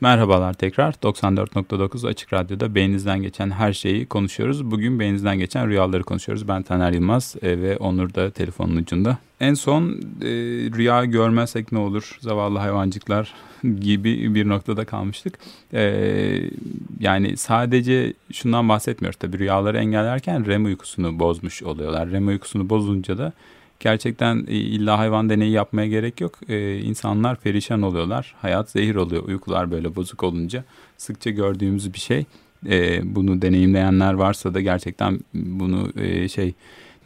Merhabalar 0.00 0.54
tekrar 0.54 0.92
94.9 0.92 2.08
Açık 2.08 2.32
Radyo'da 2.32 2.74
beyninizden 2.74 3.22
geçen 3.22 3.50
her 3.50 3.72
şeyi 3.72 4.06
konuşuyoruz. 4.06 4.70
Bugün 4.70 5.00
beyninizden 5.00 5.38
geçen 5.38 5.68
rüyaları 5.68 6.02
konuşuyoruz. 6.02 6.48
Ben 6.48 6.62
Taner 6.62 6.92
Yılmaz 6.92 7.36
e, 7.42 7.60
ve 7.60 7.76
Onur 7.76 8.14
da 8.14 8.30
telefonun 8.30 8.76
ucunda. 8.76 9.18
En 9.40 9.54
son 9.54 9.90
e, 10.22 10.26
rüya 10.76 11.04
görmezsek 11.04 11.72
ne 11.72 11.78
olur 11.78 12.18
zavallı 12.20 12.58
hayvancıklar 12.58 13.34
gibi 13.80 14.34
bir 14.34 14.48
noktada 14.48 14.84
kalmıştık. 14.84 15.38
E, 15.72 15.82
yani 17.00 17.36
sadece 17.36 18.12
şundan 18.32 18.68
bahsetmiyoruz 18.68 19.18
tabii 19.18 19.38
rüyaları 19.38 19.78
engellerken 19.78 20.46
REM 20.46 20.64
uykusunu 20.64 21.18
bozmuş 21.18 21.62
oluyorlar. 21.62 22.10
REM 22.10 22.28
uykusunu 22.28 22.68
bozunca 22.70 23.18
da 23.18 23.32
Gerçekten 23.80 24.44
e, 24.48 24.54
illa 24.54 24.98
hayvan 24.98 25.28
deneyi 25.28 25.52
yapmaya 25.52 25.86
gerek 25.86 26.20
yok. 26.20 26.38
Ee, 26.48 26.78
insanlar 26.78 27.36
perişan 27.36 27.82
oluyorlar. 27.82 28.34
Hayat 28.42 28.70
zehir 28.70 28.94
oluyor 28.94 29.22
uykular 29.22 29.70
böyle 29.70 29.96
bozuk 29.96 30.22
olunca. 30.22 30.64
Sıkça 30.96 31.30
gördüğümüz 31.30 31.94
bir 31.94 31.98
şey. 31.98 32.24
Ee, 32.66 33.14
bunu 33.14 33.42
deneyimleyenler 33.42 34.12
varsa 34.12 34.54
da 34.54 34.60
gerçekten 34.60 35.20
bunu 35.34 35.92
e, 35.96 36.28
şey 36.28 36.54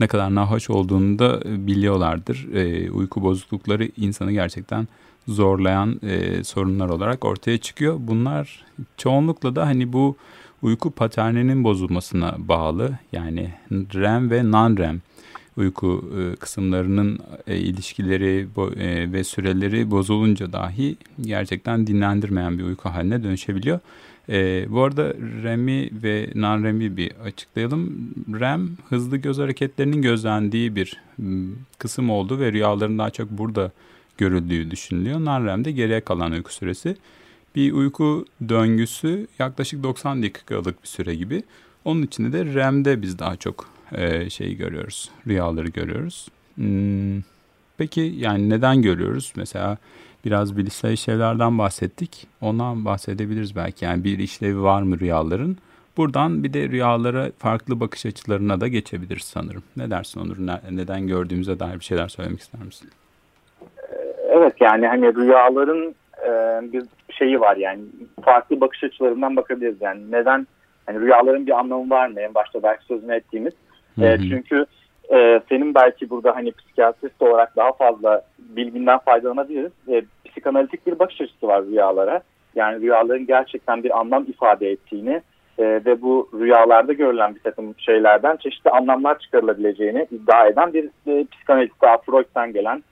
ne 0.00 0.06
kadar 0.06 0.34
nahoş 0.34 0.70
olduğunu 0.70 1.18
da 1.18 1.40
biliyorlardır. 1.66 2.54
E, 2.54 2.90
uyku 2.90 3.22
bozuklukları 3.22 3.88
insanı 3.96 4.32
gerçekten 4.32 4.88
zorlayan 5.28 6.00
e, 6.02 6.44
sorunlar 6.44 6.88
olarak 6.88 7.24
ortaya 7.24 7.58
çıkıyor. 7.58 7.96
Bunlar 8.00 8.64
çoğunlukla 8.96 9.56
da 9.56 9.66
hani 9.66 9.92
bu 9.92 10.16
uyku 10.62 10.90
paterninin 10.90 11.64
bozulmasına 11.64 12.34
bağlı. 12.38 12.98
Yani 13.12 13.50
REM 13.70 14.30
ve 14.30 14.40
non-REM 14.42 15.00
uyku 15.56 16.10
e, 16.18 16.36
kısımlarının 16.36 17.18
e, 17.46 17.56
ilişkileri 17.56 18.46
e, 18.76 19.12
ve 19.12 19.24
süreleri 19.24 19.90
bozulunca 19.90 20.52
dahi 20.52 20.96
gerçekten 21.20 21.86
dinlendirmeyen 21.86 22.58
bir 22.58 22.64
uyku 22.64 22.88
haline 22.88 23.22
dönüşebiliyor. 23.22 23.80
Bu 24.68 24.82
arada 24.82 25.14
REM'i 25.42 25.90
ve 25.92 26.30
non-REM'i 26.34 26.96
bir 26.96 27.12
açıklayalım. 27.24 28.10
REM 28.40 28.70
hızlı 28.88 29.16
göz 29.16 29.38
hareketlerinin 29.38 30.02
gözlendiği 30.02 30.76
bir 30.76 31.00
kısım 31.78 32.10
oldu 32.10 32.40
ve 32.40 32.52
rüyaların 32.52 32.98
daha 32.98 33.10
çok 33.10 33.30
burada 33.30 33.72
görüldüğü 34.18 34.70
düşünülüyor. 34.70 35.20
Non-REM 35.20 35.64
de 35.64 35.72
geriye 35.72 36.00
kalan 36.00 36.32
uyku 36.32 36.52
süresi. 36.52 36.96
Bir 37.56 37.72
uyku 37.72 38.24
döngüsü 38.48 39.26
yaklaşık 39.38 39.82
90 39.82 40.22
dakikalık 40.22 40.82
bir 40.82 40.88
süre 40.88 41.14
gibi. 41.14 41.42
Onun 41.84 42.02
içinde 42.02 42.32
de 42.32 42.54
REM'de 42.54 43.02
biz 43.02 43.18
daha 43.18 43.36
çok 43.36 43.71
e, 43.94 44.30
şeyi 44.30 44.56
görüyoruz. 44.56 45.10
Rüyaları 45.26 45.68
görüyoruz. 45.68 46.28
Hmm, 46.54 47.22
peki 47.78 48.00
yani 48.00 48.50
neden 48.50 48.82
görüyoruz? 48.82 49.32
Mesela 49.36 49.76
biraz 50.24 50.56
bilişsel 50.56 50.92
işlevlerden 50.92 51.58
bahsettik. 51.58 52.26
Ondan 52.40 52.84
bahsedebiliriz 52.84 53.56
belki. 53.56 53.84
Yani 53.84 54.04
bir 54.04 54.18
işlevi 54.18 54.62
var 54.62 54.82
mı 54.82 55.00
rüyaların? 55.00 55.56
Buradan 55.96 56.44
bir 56.44 56.52
de 56.52 56.68
rüyalara 56.68 57.30
farklı 57.38 57.80
bakış 57.80 58.06
açılarına 58.06 58.60
da 58.60 58.68
geçebiliriz 58.68 59.24
sanırım. 59.24 59.62
Ne 59.76 59.90
dersin 59.90 60.20
Onur? 60.20 60.36
Ne, 60.38 60.60
neden 60.70 61.06
gördüğümüze 61.06 61.60
dair 61.60 61.74
bir 61.74 61.84
şeyler 61.84 62.08
söylemek 62.08 62.40
ister 62.40 62.60
misin? 62.62 62.90
Evet 64.28 64.54
yani 64.60 64.86
hani 64.86 65.14
rüyaların 65.14 65.94
e, 66.26 66.32
bir 66.72 66.84
şeyi 67.10 67.40
var 67.40 67.56
yani 67.56 67.82
farklı 68.24 68.60
bakış 68.60 68.84
açılarından 68.84 69.36
bakabiliriz. 69.36 69.76
Yani 69.80 70.10
neden 70.10 70.46
hani 70.86 71.00
rüyaların 71.00 71.46
bir 71.46 71.58
anlamı 71.58 71.90
var 71.90 72.08
mı? 72.08 72.20
En 72.20 72.34
başta 72.34 72.62
belki 72.62 72.84
sözünü 72.84 73.14
ettiğimiz 73.14 73.52
e, 74.00 74.18
çünkü 74.18 74.66
e, 75.14 75.40
senin 75.48 75.74
belki 75.74 76.10
burada 76.10 76.36
hani 76.36 76.52
psikiyatrist 76.52 77.22
olarak 77.22 77.56
daha 77.56 77.72
fazla 77.72 78.22
bilginden 78.38 78.98
faydalanabiliriz. 78.98 79.72
E, 79.88 80.02
psikanalitik 80.24 80.86
bir 80.86 80.98
bakış 80.98 81.20
açısı 81.20 81.46
var 81.46 81.64
rüyalara. 81.66 82.20
Yani 82.54 82.80
rüyaların 82.80 83.26
gerçekten 83.26 83.84
bir 83.84 84.00
anlam 84.00 84.24
ifade 84.28 84.70
ettiğini 84.70 85.22
e, 85.58 85.64
ve 85.64 86.02
bu 86.02 86.30
rüyalarda 86.34 86.92
görülen 86.92 87.34
bir 87.34 87.40
takım 87.40 87.74
şeylerden 87.78 88.36
çeşitli 88.36 88.70
anlamlar 88.70 89.18
çıkarılabileceğini 89.18 90.06
iddia 90.10 90.46
eden 90.46 90.72
bir 90.72 90.84
e, 91.06 91.26
psikanalitik 91.32 91.82
daha 91.82 91.98
Freud'dan 91.98 92.52
gelen 92.52 92.82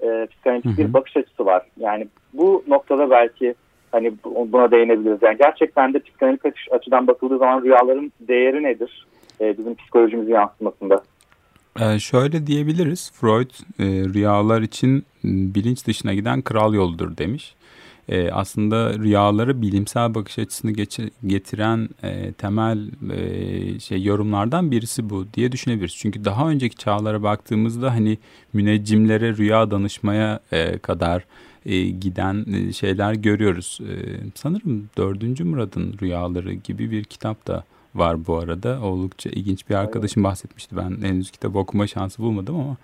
e, 0.00 0.26
psikanalitik 0.30 0.78
bir 0.78 0.92
bakış 0.92 1.16
açısı 1.16 1.46
var. 1.46 1.62
Yani 1.76 2.08
bu 2.32 2.64
noktada 2.68 3.10
belki 3.10 3.54
hani 3.92 4.12
buna 4.24 4.70
değinebiliriz. 4.70 5.22
Yani 5.22 5.38
gerçekten 5.38 5.94
de 5.94 5.98
psikanalitik 5.98 6.54
açıdan 6.70 7.06
bakıldığı 7.06 7.38
zaman 7.38 7.62
rüyaların 7.62 8.12
değeri 8.20 8.62
nedir? 8.62 9.06
E, 9.40 9.58
bizim 9.58 9.74
psikolojimizi 9.74 10.30
yansıtmasında. 10.30 11.02
Ee, 11.80 11.98
şöyle 11.98 12.46
diyebiliriz. 12.46 13.12
Freud 13.14 13.50
e, 13.78 13.84
rüyalar 13.84 14.62
için 14.62 15.04
bilinç 15.24 15.86
dışına 15.86 16.14
giden 16.14 16.42
kral 16.42 16.74
yoludur 16.74 17.16
demiş. 17.16 17.54
E, 18.08 18.30
aslında 18.30 18.94
rüyaları 18.98 19.62
bilimsel 19.62 20.14
bakış 20.14 20.38
açısını 20.38 20.70
geçir, 20.70 21.10
getiren 21.26 21.88
e, 22.02 22.32
temel 22.32 22.90
e, 23.10 23.80
şey 23.80 24.02
yorumlardan 24.02 24.70
birisi 24.70 25.10
bu 25.10 25.26
diye 25.34 25.52
düşünebiliriz. 25.52 25.96
Çünkü 25.96 26.24
daha 26.24 26.48
önceki 26.48 26.76
çağlara 26.76 27.22
baktığımızda 27.22 27.90
hani 27.94 28.18
müneccimlere 28.52 29.36
rüya 29.36 29.70
danışmaya 29.70 30.40
e, 30.52 30.78
kadar 30.78 31.24
e, 31.66 31.82
giden 31.82 32.44
e, 32.52 32.72
şeyler 32.72 33.14
görüyoruz. 33.14 33.78
E, 33.80 33.94
sanırım 34.34 34.90
dördüncü 34.98 35.44
Murad'ın 35.44 35.94
rüyaları 36.02 36.52
gibi 36.52 36.90
bir 36.90 37.04
kitap 37.04 37.46
da 37.46 37.64
var 37.98 38.26
bu 38.26 38.38
arada. 38.38 38.80
Oldukça 38.82 39.30
ilginç 39.30 39.68
bir 39.70 39.74
arkadaşım 39.74 40.24
bahsetmişti. 40.24 40.76
Ben 40.76 41.02
henüz 41.02 41.30
kitap 41.30 41.56
okuma 41.56 41.86
şansı 41.86 42.22
bulmadım 42.22 42.60
ama 42.60 42.76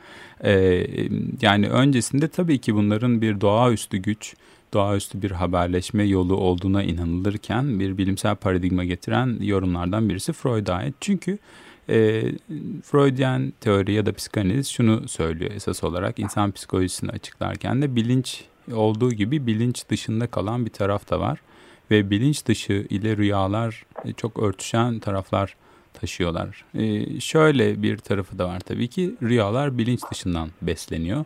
e, 0.45 0.87
yani 1.43 1.69
öncesinde 1.69 2.29
tabii 2.29 2.59
ki 2.59 2.75
bunların 2.75 3.21
bir 3.23 3.41
doğaüstü 3.41 3.97
güç, 3.97 4.35
doğaüstü 4.75 5.23
bir 5.23 5.31
haberleşme 5.31 6.05
yolu 6.05 6.37
olduğuna 6.37 6.83
inanılırken 6.83 7.81
bir 7.81 7.99
bilimsel 7.99 8.37
paradigma 8.37 8.85
getiren 8.85 9.39
yorumlardan 9.41 10.09
birisi 10.09 10.33
Freud'a 10.33 10.75
ait. 10.75 10.95
Çünkü 11.01 11.39
e, 11.89 12.23
Freudian 12.83 13.53
teori 13.61 13.93
ya 13.93 14.07
da 14.07 14.13
psikanaliz 14.13 14.69
şunu 14.69 15.09
söylüyor 15.09 15.51
esas 15.55 15.85
olarak 15.85 16.19
insan 16.19 16.53
psikolojisini 16.53 17.11
açıklarken 17.11 17.83
de 17.83 17.97
bilinç 17.97 18.45
olduğu 18.73 19.13
gibi 19.13 19.47
bilinç 19.47 19.89
dışında 19.89 20.27
kalan 20.27 20.67
bir 20.67 20.71
taraf 20.71 21.11
da 21.11 21.21
var 21.21 21.39
ve 21.91 22.11
bilinç 22.11 22.47
dışı 22.47 22.87
ile 22.91 23.17
rüyalar 23.17 23.87
e, 24.05 24.13
çok 24.13 24.43
örtüşen 24.43 24.99
taraflar 24.99 25.57
taşıyorlar. 25.95 26.65
E, 26.75 27.21
şöyle 27.21 27.83
bir 27.83 27.97
tarafı 27.97 28.39
da 28.39 28.49
var 28.49 28.61
tabii 28.61 28.89
ki 28.89 29.15
rüyalar 29.23 29.79
bilinç 29.79 30.01
dışından 30.11 30.49
besleniyor. 30.63 31.25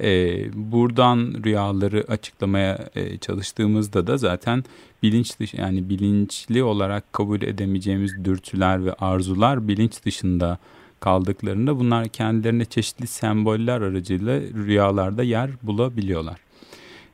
E, 0.00 0.44
buradan 0.54 1.34
rüyaları 1.44 2.04
açıklamaya 2.08 2.88
e, 2.94 3.18
çalıştığımızda 3.18 4.06
da 4.06 4.16
zaten 4.16 4.64
bilinç 5.02 5.40
dışı 5.40 5.56
yani 5.56 5.88
bilinçli 5.88 6.62
olarak 6.62 7.12
kabul 7.12 7.42
edemeyeceğimiz 7.42 8.24
dürtüler 8.24 8.84
ve 8.84 8.92
arzular 8.92 9.68
bilinç 9.68 10.04
dışında 10.04 10.58
kaldıklarında 11.00 11.78
bunlar 11.78 12.08
kendilerine 12.08 12.64
çeşitli 12.64 13.06
semboller 13.06 13.80
aracılığıyla 13.80 14.40
rüyalarda 14.40 15.22
yer 15.22 15.50
bulabiliyorlar. 15.62 16.49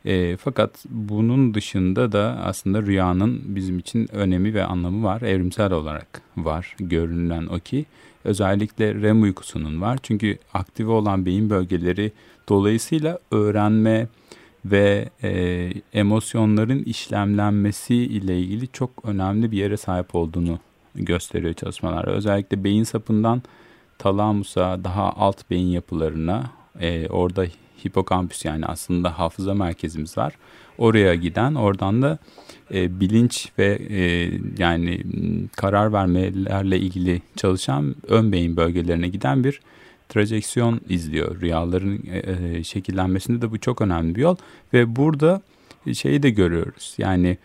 E, 0.06 0.36
fakat 0.36 0.84
bunun 0.90 1.54
dışında 1.54 2.12
da 2.12 2.38
aslında 2.44 2.82
rüyanın 2.82 3.42
bizim 3.44 3.78
için 3.78 4.14
önemi 4.14 4.54
ve 4.54 4.64
anlamı 4.64 5.04
var. 5.04 5.22
Evrimsel 5.22 5.72
olarak 5.72 6.22
var. 6.36 6.76
Görünen 6.78 7.46
o 7.46 7.58
ki 7.58 7.84
özellikle 8.25 8.94
REM 8.94 9.22
uykusunun 9.22 9.80
var. 9.80 9.98
Çünkü 10.02 10.38
aktive 10.54 10.90
olan 10.90 11.26
beyin 11.26 11.50
bölgeleri 11.50 12.12
dolayısıyla 12.48 13.18
öğrenme 13.30 14.08
ve 14.64 15.08
e, 15.22 15.72
emosyonların 15.92 16.82
işlemlenmesi 16.82 17.94
ile 17.94 18.38
ilgili 18.40 18.68
çok 18.68 18.90
önemli 19.04 19.52
bir 19.52 19.58
yere 19.58 19.76
sahip 19.76 20.14
olduğunu 20.14 20.58
gösteriyor 20.94 21.54
çalışmalar. 21.54 22.08
Özellikle 22.08 22.64
beyin 22.64 22.84
sapından 22.84 23.42
talamusa 23.98 24.84
daha 24.84 25.12
alt 25.12 25.50
beyin 25.50 25.68
yapılarına 25.68 26.50
e, 26.80 27.08
orada 27.08 27.46
hipokampüs 27.85 28.45
yani 28.45 28.66
aslında 28.66 29.18
hafıza 29.18 29.54
merkezimiz 29.54 30.18
var. 30.18 30.33
Oraya 30.78 31.14
giden 31.14 31.54
oradan 31.54 32.02
da 32.02 32.18
e, 32.75 33.00
bilinç 33.00 33.49
ve 33.59 33.78
e, 33.90 34.30
yani 34.59 35.02
karar 35.56 35.92
vermelerle 35.92 36.78
ilgili 36.78 37.23
çalışan 37.37 37.95
ön 38.09 38.33
beyin 38.33 38.56
bölgelerine 38.56 39.09
giden 39.09 39.45
bir 39.45 39.61
trajeksiyon 40.09 40.80
izliyor. 40.88 41.40
Rüyaların 41.40 42.02
e, 42.12 42.59
e, 42.59 42.64
şekillenmesinde 42.64 43.42
de 43.42 43.50
bu 43.50 43.59
çok 43.59 43.80
önemli 43.83 44.14
bir 44.14 44.21
yol 44.21 44.37
ve 44.73 44.97
burada 44.97 45.42
şeyi 45.95 46.23
de 46.23 46.30
görüyoruz. 46.30 46.95
Yani 46.99 47.38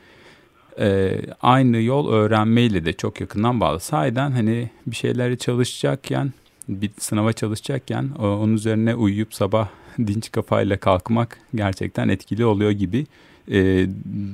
e, 0.79 1.19
aynı 1.41 1.81
yol 1.81 2.11
öğrenmeyle 2.11 2.85
de 2.85 2.93
çok 2.93 3.21
yakından 3.21 3.59
bağlı. 3.59 3.79
Sahiden 3.79 4.31
hani 4.31 4.69
bir 4.87 4.95
şeyleri 4.95 5.37
çalışacakken 5.37 6.33
bir 6.67 6.91
sınava 6.97 7.33
çalışacakken 7.33 8.09
onun 8.19 8.53
üzerine 8.53 8.95
uyuyup 8.95 9.33
sabah 9.33 9.67
dinç 10.07 10.31
kafayla 10.31 10.77
kalkmak 10.77 11.37
gerçekten 11.55 12.09
etkili 12.09 12.45
oluyor 12.45 12.71
gibi 12.71 13.05
e, 13.51 13.85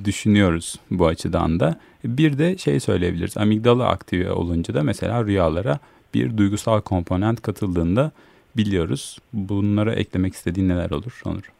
düşünüyoruz 0.05 0.75
bu 0.91 1.07
açıdan 1.07 1.59
da. 1.59 1.75
Bir 2.05 2.37
de 2.37 2.57
şey 2.57 2.79
söyleyebiliriz. 2.79 3.37
Amigdala 3.37 3.87
aktive 3.87 4.31
olunca 4.31 4.73
da 4.73 4.83
mesela 4.83 5.25
rüyalara 5.25 5.79
bir 6.13 6.37
duygusal 6.37 6.81
komponent 6.81 7.41
katıldığında 7.41 8.11
biliyoruz. 8.57 9.19
Bunlara 9.33 9.93
eklemek 9.93 10.33
istediğin 10.33 10.69
neler 10.69 10.89
olur 10.89 11.21
Onur? 11.25 11.51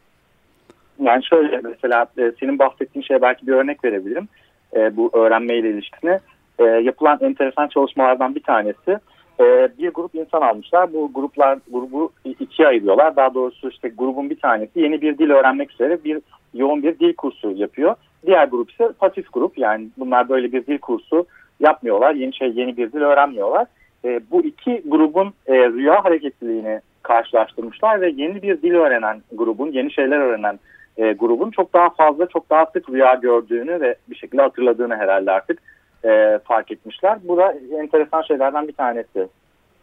Yani 1.00 1.26
şöyle 1.26 1.62
mesela 1.64 2.06
e, 2.18 2.32
senin 2.40 2.60
bahsettiğin 2.60 3.06
şeye 3.06 3.22
belki 3.22 3.48
bir 3.48 3.52
örnek 3.52 3.84
verebilirim. 3.84 4.28
E, 4.76 4.98
bu 4.98 5.12
öğrenmeyle 5.14 5.70
ilişkine. 5.70 6.20
E, 6.60 6.64
yapılan 6.64 7.20
enteresan 7.22 7.68
çalışmalardan 7.68 8.36
bir 8.36 8.44
tanesi 8.44 9.00
e, 9.40 9.70
bir 9.78 9.90
grup 9.90 10.16
insan 10.16 10.42
almışlar. 10.42 10.94
Bu 10.94 11.12
gruplar 11.14 11.60
grubu 11.72 12.12
ikiye 12.40 12.68
ayırıyorlar. 12.68 13.16
Daha 13.16 13.34
doğrusu 13.34 13.70
işte 13.70 13.90
grubun 13.90 14.30
bir 14.30 14.40
tanesi 14.40 14.80
yeni 14.80 15.02
bir 15.02 15.18
dil 15.18 15.30
öğrenmek 15.30 15.72
üzere 15.72 16.04
bir 16.04 16.22
yoğun 16.54 16.84
bir 16.84 17.00
dil 17.00 17.14
kursu 17.14 17.52
yapıyor. 17.52 17.96
Diğer 18.26 18.48
grup 18.48 18.72
ise 18.72 18.90
pasif 19.00 19.34
grup 19.34 19.58
yani 19.58 19.88
bunlar 19.98 20.30
böyle 20.30 20.52
bir 20.52 20.66
dil 20.66 20.78
kursu 20.78 21.26
yapmıyorlar. 21.60 22.16
Yeni 22.16 22.36
şey 22.36 22.52
yeni 22.52 22.78
bir 22.78 22.92
dil 22.92 23.02
öğrenmiyorlar. 23.02 23.68
E, 24.06 24.20
bu 24.32 24.44
iki 24.44 24.84
grubun 24.86 25.34
e, 25.48 25.54
rüya 25.54 26.06
hareketliliğini 26.06 26.82
karşılaştırmışlar 27.04 28.02
ve 28.02 28.10
yeni 28.10 28.42
bir 28.42 28.62
dil 28.62 28.74
öğrenen 28.74 29.22
grubun, 29.32 29.72
yeni 29.72 29.92
şeyler 29.92 30.20
öğrenen 30.20 30.60
e, 30.98 31.12
grubun 31.12 31.52
çok 31.52 31.74
daha 31.74 31.90
fazla, 31.90 32.26
çok 32.26 32.50
daha 32.50 32.66
sık 32.66 32.90
rüya 32.90 33.14
gördüğünü 33.14 33.82
ve 33.82 33.96
bir 34.10 34.16
şekilde 34.16 34.42
hatırladığını 34.42 34.96
herhalde 34.96 35.32
artık 35.32 35.62
e, 36.08 36.40
fark 36.44 36.72
etmişler. 36.72 37.18
Bu 37.24 37.38
da 37.38 37.56
enteresan 37.82 38.22
şeylerden 38.22 38.68
bir 38.68 38.74
tanesi. 38.74 39.28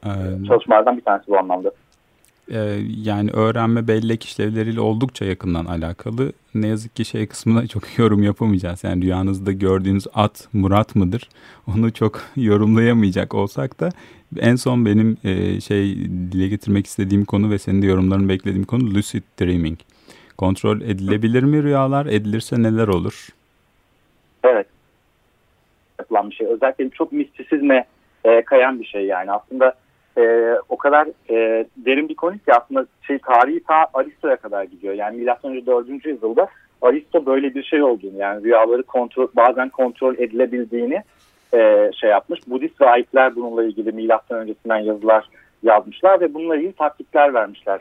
Ee, 0.07 0.11
Çalışmalardan 0.49 0.97
bir 0.97 1.03
tanesi 1.03 1.29
bu 1.29 1.39
anlamda. 1.39 1.71
E, 2.49 2.59
yani 3.03 3.31
öğrenme 3.31 3.89
bellek 3.89 4.25
işlevleriyle 4.25 4.81
oldukça 4.81 5.25
yakından 5.25 5.65
alakalı. 5.65 6.33
Ne 6.55 6.67
yazık 6.67 6.97
ki 6.97 7.05
şey 7.05 7.27
kısmına 7.27 7.67
çok 7.69 7.99
yorum 7.99 8.23
yapamayacağız. 8.23 8.85
Yani 8.85 9.03
rüyanızda 9.03 9.53
gördüğünüz 9.53 10.07
at 10.15 10.49
Murat 10.53 10.97
mıdır? 10.97 11.29
Onu 11.77 11.93
çok 11.93 12.21
yorumlayamayacak 12.37 13.35
olsak 13.35 13.81
da 13.81 13.89
en 14.39 14.57
son 14.57 14.87
benim 14.87 15.17
e, 15.25 15.61
şey 15.61 15.97
dile 16.33 16.49
getirmek 16.49 16.87
istediğim 16.87 17.25
konu 17.25 17.51
ve 17.51 17.59
senin 17.59 17.83
de 17.83 17.87
yorumlarını 17.87 18.29
beklediğim 18.29 18.65
konu 18.65 18.95
lucid 18.95 19.23
dreaming. 19.41 19.79
Kontrol 20.39 20.81
edilebilir 20.81 21.43
mi 21.43 21.63
rüyalar? 21.63 22.07
Edilirse 22.07 22.63
neler 22.63 22.89
olur? 22.89 23.29
Evet 24.45 24.67
yapılan 26.05 26.31
bir 26.31 26.35
şey. 26.35 26.47
Özellikle 26.47 26.91
çok 26.91 27.13
mistisizme 27.13 27.85
e, 28.25 28.43
kayan 28.43 28.81
bir 28.81 28.85
şey 28.85 29.07
yani. 29.07 29.33
Aslında 29.33 29.75
e, 30.19 30.55
o 30.69 30.77
kadar 30.77 31.09
e, 31.31 31.67
derin 31.77 32.09
bir 32.09 32.15
konu 32.15 32.33
ki 32.33 32.55
aslında 32.55 32.87
şey, 33.07 33.19
tarihi 33.19 33.63
ta 33.65 33.87
Aristo'ya 33.95 34.37
kadar 34.37 34.65
gidiyor. 34.65 34.95
Yani 34.95 35.27
önce 35.43 35.67
4. 35.67 36.05
yüzyılda 36.05 36.49
Aristo 36.83 37.27
böyle 37.27 37.55
bir 37.55 37.63
şey 37.63 37.83
olduğunu 37.83 38.19
yani 38.19 38.45
rüyaları 38.45 38.83
kontrol 38.83 39.29
bazen 39.37 39.69
kontrol 39.69 40.15
edilebildiğini 40.15 41.03
e, 41.55 41.91
şey 42.01 42.11
yapmış. 42.11 42.41
Budist 42.47 42.81
rahipler 42.83 43.37
bununla 43.37 43.65
ilgili 43.65 43.93
milattan 43.93 44.39
öncesinden 44.39 44.79
yazılar 44.79 45.29
yazmışlar 45.63 46.21
ve 46.21 46.35
bununla 46.35 46.57
ilgili 46.57 46.73
taktikler 46.73 47.35
vermişler. 47.35 47.81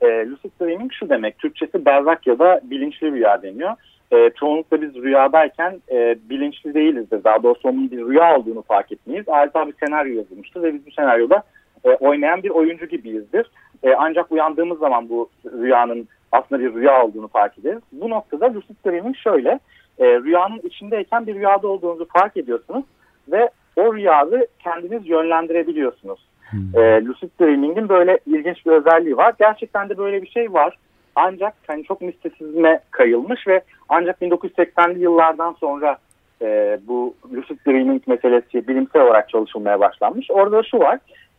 E, 0.00 0.06
lucid 0.06 0.50
dreaming 0.60 0.92
şu 0.92 1.08
demek, 1.08 1.38
Türkçesi 1.38 1.84
berrak 1.84 2.26
ya 2.26 2.38
da 2.38 2.60
bilinçli 2.64 3.12
rüya 3.12 3.42
deniyor 3.42 3.72
e, 4.12 4.30
çoğunlukla 4.40 4.82
biz 4.82 4.94
rüyadayken 4.94 5.80
e, 5.90 6.16
bilinçli 6.30 6.74
değilizdir. 6.74 7.24
Daha 7.24 7.42
doğrusu 7.42 7.68
onun 7.68 7.90
bir 7.90 7.98
rüya 7.98 8.38
olduğunu 8.38 8.62
fark 8.62 8.92
etmeyiz. 8.92 9.28
Adeta 9.28 9.66
bir 9.66 9.74
senaryo 9.86 10.16
yazılmıştır 10.16 10.62
ve 10.62 10.74
biz 10.74 10.86
bu 10.86 10.90
senaryoda 10.90 11.42
e, 11.84 11.88
oynayan 11.88 12.42
bir 12.42 12.50
oyuncu 12.50 12.86
gibiyizdir. 12.86 13.50
E, 13.82 13.94
ancak 13.94 14.32
uyandığımız 14.32 14.78
zaman 14.78 15.08
bu 15.08 15.30
rüyanın 15.52 16.08
aslında 16.32 16.62
bir 16.62 16.74
rüya 16.74 17.04
olduğunu 17.04 17.28
fark 17.28 17.58
ederiz. 17.58 17.82
Bu 17.92 18.10
noktada 18.10 18.54
lucid 18.54 18.76
dreaming 18.86 19.16
şöyle, 19.16 19.60
e, 19.98 20.04
rüyanın 20.06 20.60
içindeyken 20.64 21.26
bir 21.26 21.34
rüyada 21.34 21.68
olduğunuzu 21.68 22.08
fark 22.18 22.36
ediyorsunuz 22.36 22.84
ve 23.32 23.50
o 23.76 23.94
rüyayı 23.94 24.46
kendiniz 24.58 25.08
yönlendirebiliyorsunuz. 25.08 26.28
Hmm. 26.50 26.80
E, 26.82 27.04
lucid 27.04 27.30
dreaming'in 27.40 27.88
böyle 27.88 28.18
ilginç 28.26 28.66
bir 28.66 28.70
özelliği 28.70 29.16
var. 29.16 29.34
Gerçekten 29.38 29.88
de 29.88 29.98
böyle 29.98 30.22
bir 30.22 30.28
şey 30.28 30.52
var. 30.52 30.78
Ancak 31.16 31.54
hani 31.66 31.84
çok 31.84 32.00
mistisizme 32.00 32.80
kayılmış 32.90 33.46
ve 33.46 33.60
ancak 33.88 34.22
1980'li 34.22 35.02
yıllardan 35.02 35.52
sonra 35.52 35.96
e, 36.42 36.78
bu 36.86 37.14
lucid 37.34 37.58
dreaming 37.66 38.02
meselesi 38.06 38.68
bilimsel 38.68 39.02
olarak 39.02 39.28
çalışılmaya 39.28 39.80
başlanmış. 39.80 40.30
Orada 40.30 40.62
şu 40.62 40.78
var, 40.78 40.98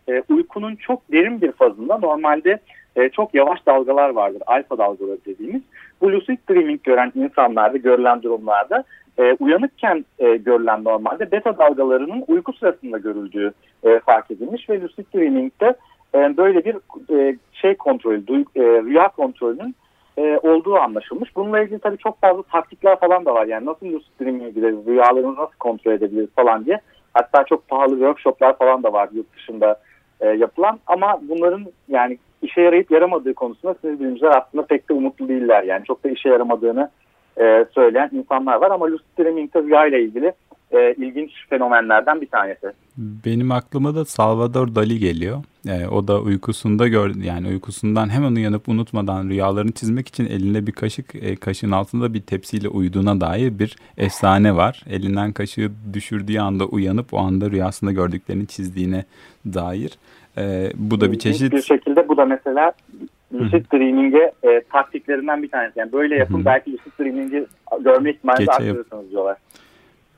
e, 0.09 0.23
uykunun 0.29 0.75
çok 0.75 1.11
derin 1.11 1.41
bir 1.41 1.51
fazında 1.51 1.97
normalde 1.97 2.59
e, 2.95 3.09
çok 3.09 3.33
yavaş 3.33 3.65
dalgalar 3.65 4.09
vardır, 4.09 4.41
alfa 4.45 4.77
dalgaları 4.77 5.17
dediğimiz. 5.25 5.61
Bu 6.01 6.11
lucid 6.11 6.37
dreaming 6.49 6.83
gören 6.83 7.11
insanlarda, 7.15 7.77
görülen 7.77 8.23
durumlarda 8.23 8.83
e, 9.17 9.33
uyanıkken 9.39 10.05
e, 10.19 10.35
görülen 10.35 10.83
normalde 10.83 11.31
beta 11.31 11.57
dalgalarının 11.57 12.23
uyku 12.27 12.53
sırasında 12.53 12.97
görüldüğü 12.97 13.53
e, 13.83 13.99
fark 13.99 14.31
edilmiş 14.31 14.69
ve 14.69 14.81
lucid 14.81 15.05
dreaming'de 15.15 15.75
e, 16.15 16.37
böyle 16.37 16.65
bir 16.65 16.75
e, 17.19 17.37
şey 17.53 17.75
kontrolü, 17.75 18.45
e, 18.55 18.61
rüya 18.61 19.07
kontrolünün 19.07 19.75
e, 20.17 20.37
olduğu 20.37 20.75
anlaşılmış. 20.75 21.35
Bununla 21.35 21.61
ilgili 21.61 21.79
tabii 21.79 21.97
çok 21.97 22.21
fazla 22.21 22.43
taktikler 22.43 22.99
falan 22.99 23.25
da 23.25 23.33
var. 23.33 23.45
Yani 23.45 23.65
nasıl 23.65 23.85
lucid 23.85 24.19
dreaming'e 24.21 24.49
gideriz, 24.49 24.87
rüyalarımızı 24.87 25.41
nasıl 25.41 25.57
kontrol 25.59 25.91
edebiliriz 25.91 26.29
falan 26.35 26.65
diye. 26.65 26.79
Hatta 27.13 27.43
çok 27.43 27.67
pahalı 27.67 27.89
workshoplar 27.89 28.57
falan 28.57 28.83
da 28.83 28.93
var 28.93 29.09
yurt 29.13 29.35
dışında 29.35 29.79
yapılan. 30.37 30.79
Ama 30.87 31.19
bunların 31.21 31.65
yani 31.87 32.17
işe 32.41 32.61
yarayıp 32.61 32.91
yaramadığı 32.91 33.33
konusunda 33.33 33.75
siz 33.81 33.99
bilimciler 33.99 34.37
aslında 34.37 34.65
pek 34.65 34.89
de 34.89 34.93
umutlu 34.93 35.27
değiller. 35.27 35.63
Yani 35.63 35.85
çok 35.85 36.03
da 36.03 36.09
işe 36.09 36.29
yaramadığını 36.29 36.89
söyleyen 37.71 38.09
insanlar 38.13 38.55
var. 38.55 38.71
Ama 38.71 38.91
lucid 38.91 39.19
dreaming 39.19 39.55
rüya 39.55 39.85
ile 39.85 40.01
ilgili 40.03 40.33
e, 40.73 40.93
ilginç 40.97 41.31
fenomenlerden 41.49 42.21
bir 42.21 42.27
tanesi. 42.27 42.67
Benim 42.97 43.51
aklıma 43.51 43.95
da 43.95 44.05
Salvador 44.05 44.75
Dali 44.75 44.99
geliyor. 44.99 45.43
E, 45.67 45.87
o 45.87 46.07
da 46.07 46.21
uykusunda 46.21 46.87
gör 46.87 47.15
yani 47.15 47.47
uykusundan 47.47 48.09
hemen 48.09 48.35
uyanıp 48.35 48.69
unutmadan 48.69 49.29
rüyalarını 49.29 49.71
çizmek 49.71 50.07
için 50.07 50.25
elinde 50.25 50.67
bir 50.67 50.71
kaşık 50.71 51.15
e, 51.15 51.35
kaşığın 51.35 51.71
altında 51.71 52.13
bir 52.13 52.21
tepsiyle 52.21 52.67
uyuduğuna 52.67 53.21
dair 53.21 53.59
bir 53.59 53.75
efsane 53.97 54.55
var. 54.55 54.83
Elinden 54.89 55.33
kaşığı 55.33 55.71
düşürdüğü 55.93 56.39
anda 56.39 56.65
uyanıp 56.65 57.13
o 57.13 57.17
anda 57.17 57.51
rüyasında 57.51 57.91
gördüklerini 57.91 58.47
çizdiğine 58.47 59.05
dair. 59.45 59.91
E, 60.37 60.71
bu 60.75 61.01
da 61.01 61.11
bir 61.11 61.19
çeşit... 61.19 61.53
Bir 61.53 61.61
şekilde 61.61 62.07
bu 62.07 62.17
da 62.17 62.25
mesela 62.25 62.71
lucid 63.33 63.65
dreaming'e 63.73 64.31
e, 64.43 64.61
taktiklerinden 64.71 65.43
bir 65.43 65.49
tanesi. 65.49 65.79
Yani 65.79 65.91
böyle 65.91 66.15
yapın 66.15 66.37
Hı-hı. 66.37 66.45
belki 66.45 66.73
lucid 66.73 66.91
dreaming'i 66.99 67.45
görme 67.81 68.11
ihtimalinizi 68.11 68.51
arttırırsınız 68.51 69.11
diyorlar. 69.11 69.37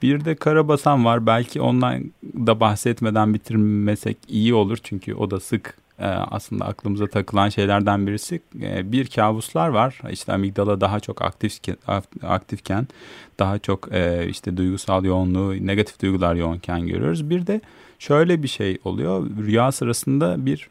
Bir 0.02 0.26
de 0.26 0.36
Karabasan 0.36 1.06
var. 1.06 1.26
Belki 1.26 1.62
ondan 1.62 2.04
da 2.24 2.60
bahsetmeden 2.60 3.34
bitirmesek 3.34 4.18
iyi 4.28 4.54
olur. 4.54 4.78
Çünkü 4.84 5.14
o 5.14 5.32
da 5.32 5.40
sık 5.40 5.78
e, 6.00 6.06
aslında 6.06 6.66
aklımıza 6.66 7.08
takılan 7.08 7.50
şeylerden 7.50 8.08
birisi. 8.08 8.42
E, 8.62 8.92
bir 8.92 9.08
kabuslar 9.08 9.68
var. 9.68 10.02
İşte 10.12 10.34
amigdala 10.34 10.82
daha 10.82 11.00
çok 11.00 11.22
aktifken, 11.22 11.78
aktifken 12.24 12.88
daha 13.40 13.60
çok 13.60 13.94
e, 13.94 14.28
işte 14.30 14.58
duygusal 14.58 15.06
yoğunluğu, 15.06 15.68
negatif 15.68 16.02
duygular 16.02 16.36
yoğunken 16.36 16.88
görüyoruz. 16.88 17.30
Bir 17.30 17.48
de 17.48 17.62
şöyle 18.00 18.44
bir 18.44 18.48
şey 18.48 18.78
oluyor. 18.84 19.30
Rüya 19.46 19.72
sırasında 19.72 20.46
bir 20.46 20.70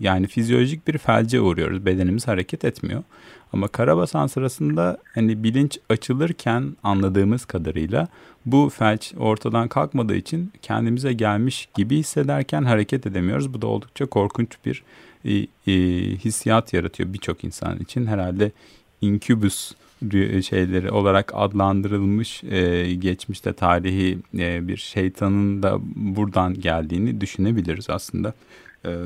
yani 0.00 0.26
fizyolojik 0.26 0.88
bir 0.88 0.98
felce 0.98 1.40
uğruyoruz. 1.40 1.86
Bedenimiz 1.86 2.28
hareket 2.28 2.64
etmiyor. 2.64 3.02
Ama 3.52 3.68
karabasan 3.68 4.26
sırasında 4.26 4.98
hani 5.14 5.42
bilinç 5.44 5.78
açılırken 5.88 6.76
anladığımız 6.82 7.44
kadarıyla 7.44 8.08
bu 8.46 8.70
felç 8.78 9.14
ortadan 9.18 9.68
kalkmadığı 9.68 10.16
için 10.16 10.52
kendimize 10.62 11.12
gelmiş 11.12 11.68
gibi 11.74 11.96
hissederken 11.96 12.62
hareket 12.62 13.06
edemiyoruz. 13.06 13.54
Bu 13.54 13.62
da 13.62 13.66
oldukça 13.66 14.06
korkunç 14.06 14.50
bir 14.64 14.82
e, 15.24 15.32
e, 15.32 15.72
hissiyat 16.16 16.72
yaratıyor 16.72 17.12
birçok 17.12 17.44
insan 17.44 17.78
için. 17.78 18.06
Herhalde 18.06 18.52
inkübüs 19.00 19.72
şeyleri 20.48 20.90
olarak 20.90 21.32
adlandırılmış 21.34 22.44
e, 22.44 22.94
geçmişte 22.94 23.52
tarihi 23.52 24.18
e, 24.38 24.68
bir 24.68 24.76
şeytanın 24.76 25.62
da 25.62 25.78
buradan 25.94 26.60
geldiğini 26.60 27.20
düşünebiliriz 27.20 27.90
aslında. 27.90 28.34
E, 28.84 28.96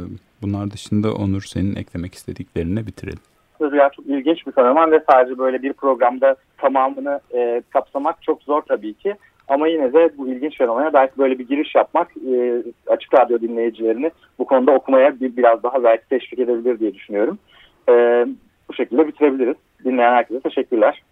bunlar 0.42 0.70
dışında 0.70 1.14
Onur 1.14 1.42
senin 1.42 1.76
eklemek 1.76 2.14
istediklerini 2.14 2.86
bitirelim. 2.86 3.18
Rüya 3.60 3.90
çok 3.96 4.06
ilginç 4.06 4.46
bir 4.46 4.52
fenomen 4.52 4.90
ve 4.90 5.00
sadece 5.10 5.38
böyle 5.38 5.62
bir 5.62 5.72
programda 5.72 6.36
tamamını 6.58 7.20
e, 7.34 7.62
kapsamak 7.70 8.22
çok 8.22 8.42
zor 8.42 8.62
tabii 8.62 8.94
ki. 8.94 9.14
Ama 9.48 9.68
yine 9.68 9.92
de 9.92 10.10
bu 10.18 10.28
ilginç 10.28 10.58
fenomene 10.58 10.92
belki 10.92 11.18
böyle 11.18 11.38
bir 11.38 11.48
giriş 11.48 11.74
yapmak 11.74 12.08
e, 12.16 12.62
açık 12.86 13.14
radyo 13.14 13.40
dinleyicilerini 13.40 14.10
bu 14.38 14.44
konuda 14.44 14.72
okumaya 14.72 15.20
bir, 15.20 15.36
biraz 15.36 15.62
daha 15.62 15.84
belki 15.84 16.08
teşvik 16.08 16.38
edebilir 16.38 16.78
diye 16.78 16.94
düşünüyorum. 16.94 17.38
E, 17.88 17.92
bu 18.68 18.74
şekilde 18.74 19.08
bitirebiliriz. 19.08 19.56
Dinleyen 19.84 20.12
herkese 20.12 20.40
teşekkürler. 20.40 21.02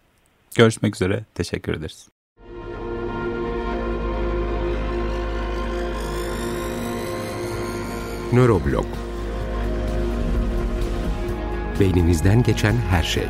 Görüşmek 0.56 0.94
üzere. 0.94 1.20
Teşekkür 1.34 1.74
ederiz. 1.74 2.08
Nöroblog 8.32 9.01
Beyninizden 11.82 12.42
geçen 12.42 12.74
her 12.90 13.02
şey. 13.02 13.26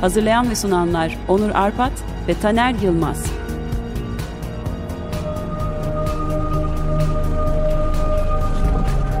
Hazırlayan 0.00 0.50
ve 0.50 0.54
sunanlar 0.54 1.18
Onur 1.28 1.50
Arpat 1.54 1.92
ve 2.28 2.34
Taner 2.34 2.74
Yılmaz. 2.74 3.26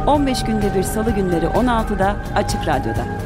...15 0.06 0.46
günde 0.46 0.74
bir 0.74 0.82
salı 0.82 1.10
günleri 1.10 1.46
16'da 1.46 2.16
Açık 2.34 2.68
Radyo'da. 2.68 3.21